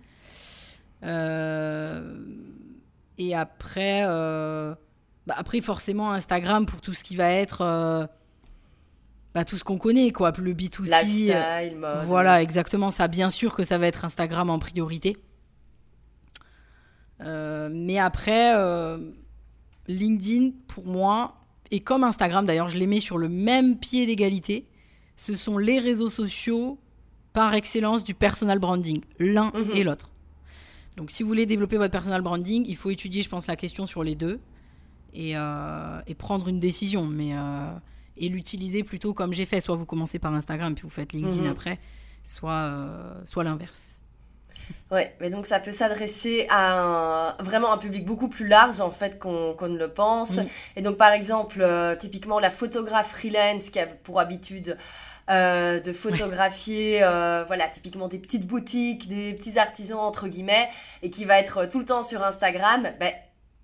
[3.18, 8.10] et après, bah, après, forcément, Instagram pour tout ce qui va être
[9.34, 10.34] bah, tout ce qu'on connaît, quoi.
[10.38, 10.89] Le B2C.
[10.89, 12.06] Lifestyle, mode.
[12.08, 13.08] Voilà, exactement ça.
[13.08, 15.18] Bien sûr que ça va être Instagram en priorité.
[17.22, 18.98] Euh, mais après, euh,
[19.88, 21.41] LinkedIn, pour moi,
[21.72, 24.67] et comme Instagram d'ailleurs, je les mets sur le même pied d'égalité,
[25.15, 26.78] ce sont les réseaux sociaux
[27.34, 29.72] par excellence du personal branding, l'un mhm.
[29.74, 30.11] et l'autre.
[30.97, 33.86] Donc si vous voulez développer votre personal branding, il faut étudier, je pense, la question
[33.86, 34.39] sur les deux
[35.13, 37.05] et, euh, et prendre une décision.
[37.05, 37.34] Mais
[38.17, 39.59] et l'utiliser plutôt comme j'ai fait.
[39.59, 41.51] Soit vous commencez par Instagram puis vous faites LinkedIn mhm.
[41.51, 41.80] après,
[42.24, 44.01] soit, euh, soit l'inverse.
[44.91, 49.19] Ouais, mais donc ça peut s'adresser à vraiment un public beaucoup plus large en fait
[49.19, 50.39] qu'on ne le pense.
[50.76, 54.78] Et donc par exemple, euh, typiquement la photographe freelance qui a pour habitude
[55.30, 56.99] euh, de photographier,
[57.47, 60.69] voilà, typiquement des petites boutiques, des petits artisans entre guillemets,
[61.03, 63.11] et qui va être tout le temps sur Instagram, ben,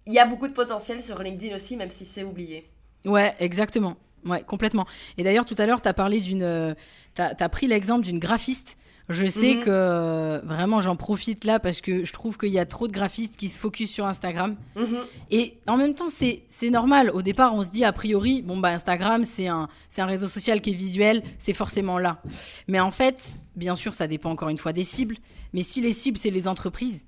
[0.07, 2.69] il y a beaucoup de potentiel sur LinkedIn aussi, même si c'est oublié.
[3.05, 3.97] Ouais, exactement.
[4.25, 4.87] Ouais, complètement.
[5.17, 6.43] Et d'ailleurs, tout à l'heure, tu as parlé d'une.
[6.43, 6.73] Euh,
[7.15, 8.77] tu as, pris l'exemple d'une graphiste.
[9.09, 9.63] Je sais mhm.
[9.63, 12.91] que euh, vraiment j'en profite là parce que je trouve qu'il y a trop de
[12.91, 14.57] graphistes qui se focusent sur Instagram.
[14.75, 14.97] Mhm.
[15.31, 17.11] Et en même temps, c'est normal.
[17.11, 20.59] Au départ, on se dit a priori, bon, bah Instagram, c'est un, un réseau social
[20.59, 22.21] qui est visuel, c'est forcément là.
[22.67, 25.15] Mais en fait, bien sûr, ça dépend encore une fois des cibles.
[25.53, 27.05] Mais si les cibles, c'est les entreprises,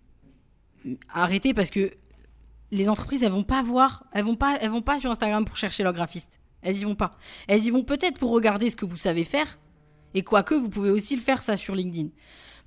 [1.14, 1.91] arrêtez parce que
[2.72, 5.58] les entreprises, elles vont pas voir, elles vont pas, elles vont pas sur Instagram pour
[5.58, 6.39] chercher leur graphiste.
[6.62, 7.18] Elles y vont pas.
[7.47, 9.58] Elles y vont peut-être pour regarder ce que vous savez faire.
[10.14, 12.10] Et quoique, vous pouvez aussi le faire ça sur LinkedIn.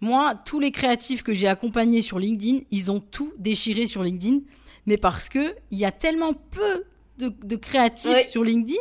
[0.01, 4.40] Moi, tous les créatifs que j'ai accompagnés sur LinkedIn, ils ont tout déchiré sur LinkedIn.
[4.86, 6.84] Mais parce que il y a tellement peu
[7.18, 8.80] de, créatifs sur LinkedIn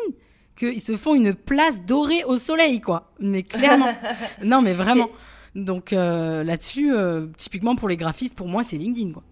[0.55, 3.13] qu'ils se font une place dorée au soleil, quoi.
[3.19, 3.93] Mais clairement.
[4.43, 5.09] non, mais vraiment.
[5.53, 9.23] Donc euh, là-dessus, euh, typiquement pour les graphistes, pour moi, c'est LinkedIn, quoi.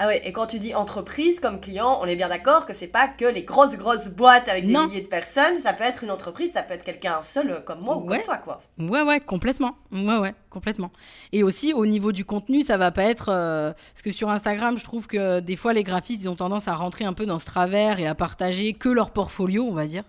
[0.00, 2.88] Ah ouais, et quand tu dis entreprise comme client, on est bien d'accord que c'est
[2.88, 6.10] pas que les grosses grosses boîtes avec des milliers de personnes, ça peut être une
[6.10, 8.60] entreprise, ça peut être quelqu'un seul euh, comme moi ou comme toi quoi.
[8.76, 9.76] Ouais ouais, complètement.
[9.92, 10.90] Ouais ouais, complètement.
[11.32, 14.78] Et aussi au niveau du contenu, ça va pas être euh, parce que sur Instagram,
[14.78, 17.38] je trouve que des fois les graphistes, ils ont tendance à rentrer un peu dans
[17.38, 20.02] ce travers et à partager que leur portfolio, on va dire.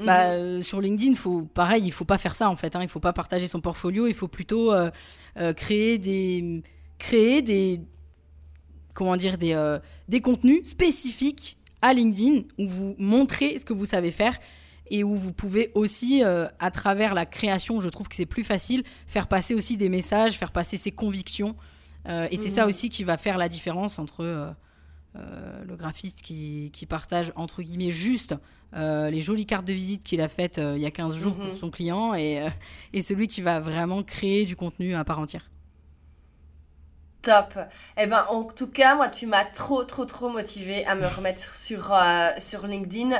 [0.00, 0.06] Mhm.
[0.06, 2.74] Bah, euh, sur LinkedIn, faut pareil, il faut pas faire ça en fait.
[2.74, 2.80] Hein.
[2.82, 4.08] Il faut pas partager son portfolio.
[4.08, 4.74] Il faut plutôt
[5.54, 6.64] créer des
[6.98, 7.80] créer des
[8.94, 9.78] comment dire, des, euh,
[10.08, 14.38] des contenus spécifiques à LinkedIn où vous montrez ce que vous savez faire
[14.90, 18.44] et où vous pouvez aussi, euh, à travers la création, je trouve que c'est plus
[18.44, 21.56] facile, faire passer aussi des messages, faire passer ses convictions.
[22.08, 22.68] Euh, et c'est ça mhm.
[22.68, 24.54] aussi qui va faire la différence entre
[25.14, 28.34] le graphiste qui, qui, partage, entre guillemets, juste
[28.74, 31.56] les jolies cartes de visite qu'il a faites il y a 15 jours pour mhm.
[31.56, 32.48] son client et,
[32.92, 35.48] et celui qui va vraiment créer du contenu à part entière.
[37.22, 37.58] Top.
[37.96, 41.40] Eh ben, en tout cas, moi, tu m'as trop, trop, trop motivé à me remettre
[41.54, 43.12] sur, euh, sur LinkedIn.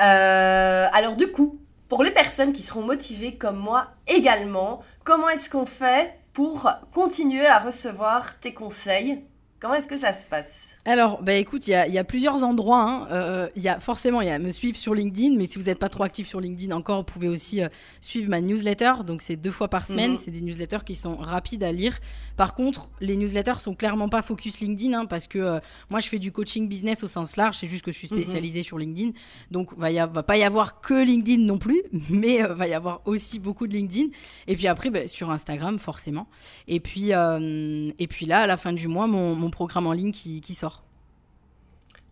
[0.00, 5.50] Euh, alors, du coup, pour les personnes qui seront motivées comme moi également, comment est-ce
[5.50, 9.24] qu'on fait pour continuer à recevoir tes conseils?
[9.58, 10.76] Comment est-ce que ça se passe?
[10.86, 12.82] Alors, bah écoute, il y, a, plusieurs endroits.
[12.82, 13.08] Hein.
[13.10, 15.66] Euh, il y a forcément, il y a me suivre sur LinkedIn, mais si vous
[15.66, 17.68] n'êtes pas trop actif sur LinkedIn encore, vous pouvez aussi euh,
[18.00, 18.92] suivre ma newsletter.
[19.06, 20.12] Donc c'est deux fois par semaine.
[20.12, 20.18] Mhm.
[20.18, 21.98] C'est des newsletters qui sont rapides à lire.
[22.38, 25.60] Par contre, les newsletters sont clairement pas focus LinkedIn, hein, parce que euh,
[25.90, 27.58] moi je fais du coaching business au sens large.
[27.58, 28.18] C'est juste que je suis mhm.
[28.18, 29.10] spécialisée sur LinkedIn.
[29.50, 33.02] Donc va y va pas y avoir que LinkedIn non plus, mais va y avoir
[33.04, 34.08] aussi beaucoup de LinkedIn.
[34.46, 36.26] Et puis après, bah, sur Instagram forcément.
[36.68, 40.54] Et puis et puis là, à la fin du mois, mon, programme en ligne qui
[40.54, 40.70] sort.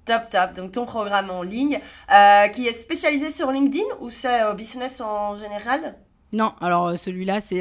[0.09, 0.57] Top, top.
[0.57, 1.81] Donc ton programme en ligne,
[2.11, 5.97] euh, qui est spécialisé sur LinkedIn ou c'est euh, business en général?
[6.33, 7.61] Non, alors euh, celui-là, c'est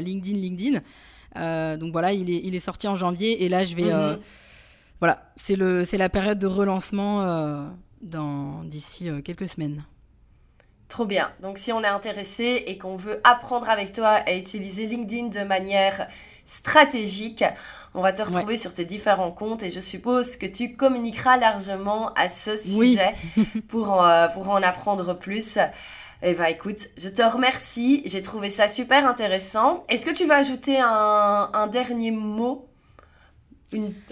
[0.00, 1.76] LinkedIn, LinkedIn.
[1.78, 3.92] donc voilà, il est, il est sorti en janvier et là, je vais...
[3.92, 4.18] Mhm.
[5.00, 7.66] voilà, c'est la période de relancement
[8.00, 9.82] d'ici quelques semaines.
[10.88, 11.30] Trop bien.
[11.42, 15.46] Donc si on est intéressé et qu'on veut apprendre avec toi à utiliser LinkedIn de
[15.46, 16.08] manière
[16.46, 17.44] stratégique,
[17.94, 22.14] on va te retrouver sur tes différents comptes et je suppose que tu communiqueras largement
[22.14, 23.14] à ce sujet
[23.68, 25.58] pour, euh, pour en apprendre plus.
[26.22, 28.02] Eh bien, écoute, je te remercie.
[28.06, 29.82] J'ai trouvé ça super intéressant.
[29.90, 32.66] Est-ce que tu vas ajouter un, dernier mot?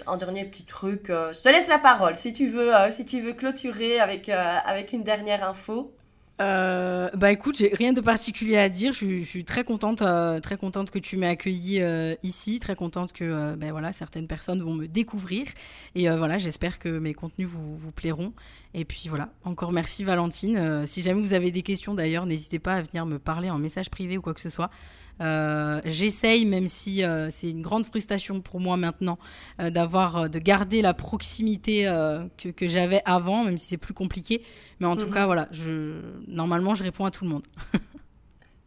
[0.05, 3.03] Un dernier petit truc euh, Je te laisse la parole si tu veux, euh, si
[3.03, 5.96] tu veux clôturer avec, avec une dernière info.
[6.39, 8.93] Euh, bah écoute, j'ai rien de particulier à dire.
[8.93, 13.11] Je, suis très contente, euh, très contente que tu m'aies accueillie euh, ici, très contente
[13.11, 15.47] que ben voilà certaines personnes vont me découvrir
[15.95, 18.33] et voilà, j'espère que mes contenus vous, vous, plairont.
[18.73, 20.85] Et puis voilà, encore merci Valentine.
[20.85, 23.89] si jamais vous avez des questions d'ailleurs, n'hésitez pas à venir me parler en message
[23.89, 24.69] privé ou quoi que ce soit.
[25.21, 29.17] Euh, j'essaye, même si euh, c'est une grande frustration pour moi maintenant,
[29.59, 31.83] euh, d'avoir, de garder la proximité
[32.37, 34.43] que, que j'avais avant, même si c'est plus compliqué.
[34.79, 35.13] Mais en tout mhm.
[35.13, 37.43] cas, voilà, je, normalement, je réponds à tout le monde.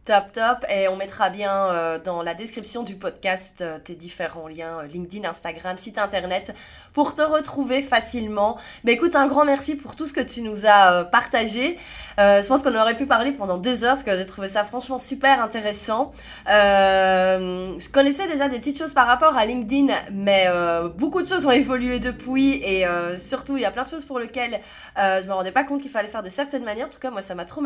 [0.07, 0.65] Top, top.
[0.71, 4.87] Et on mettra bien euh, dans la description du podcast euh, tes différents liens euh,
[4.87, 6.55] LinkedIn, Instagram, site internet
[6.95, 8.57] pour te retrouver facilement.
[8.85, 11.79] Mais écoute, un grand merci pour tout ce que tu nous as partagé.
[12.19, 14.99] je pense qu'on aurait pu parler pendant deux heures parce que j'ai trouvé ça franchement
[14.99, 16.13] super intéressant.
[16.47, 20.49] je connaissais déjà des petites choses par rapport à LinkedIn, mais
[20.97, 22.85] beaucoup de choses ont évolué depuis et
[23.17, 24.61] surtout il y a plein de choses pour lesquelles
[24.97, 26.87] je me rendais pas compte qu'il fallait faire de certaines manières.
[26.87, 27.63] En tout cas, moi, ça m'a trop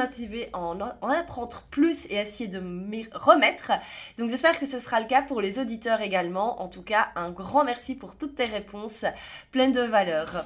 [0.53, 3.73] en, en apprendre plus et essayer de m'y remettre.
[4.19, 6.61] Donc j'espère que ce sera le cas pour les auditeurs également.
[6.61, 9.05] En tout cas, un grand merci pour toutes tes réponses
[9.51, 10.45] pleines de valeur.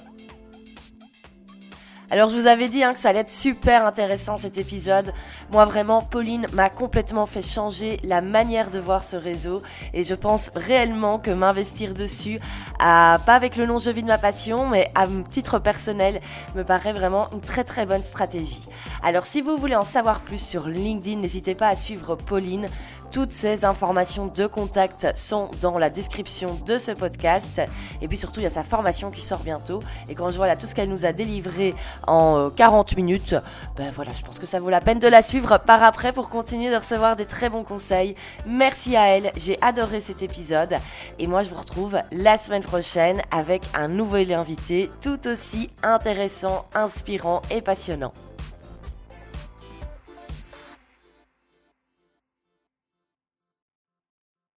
[2.10, 5.12] Alors je vous avais dit hein, que ça allait être super intéressant cet épisode.
[5.52, 9.60] Moi vraiment, Pauline m'a complètement fait changer la manière de voir ce réseau
[9.92, 12.40] et je pense réellement que m'investir dessus,
[12.78, 16.22] pas avec le nom je vis de ma passion, mais à titre personnel,
[16.54, 18.62] me paraît vraiment une très très bonne stratégie.
[19.02, 22.68] Alors si vous voulez en savoir plus sur LinkedIn, n'hésitez pas à suivre Pauline.
[23.10, 27.62] Toutes ces informations de contact sont dans la description de ce podcast.
[28.02, 29.80] Et puis surtout, il y a sa formation qui sort bientôt.
[30.08, 31.74] Et quand je vois là tout ce qu'elle nous a délivré
[32.06, 33.34] en 40 euh, minutes,
[33.76, 36.28] ben voilà, je pense que ça vaut la peine de la suivre par après pour
[36.28, 38.14] continuer de recevoir des très bons conseils.
[38.46, 40.74] Merci à elle, j'ai adoré cet épisode.
[41.18, 46.66] Et moi, je vous retrouve la semaine prochaine avec un nouvel invité tout aussi intéressant,
[46.74, 48.12] inspirant et passionnant.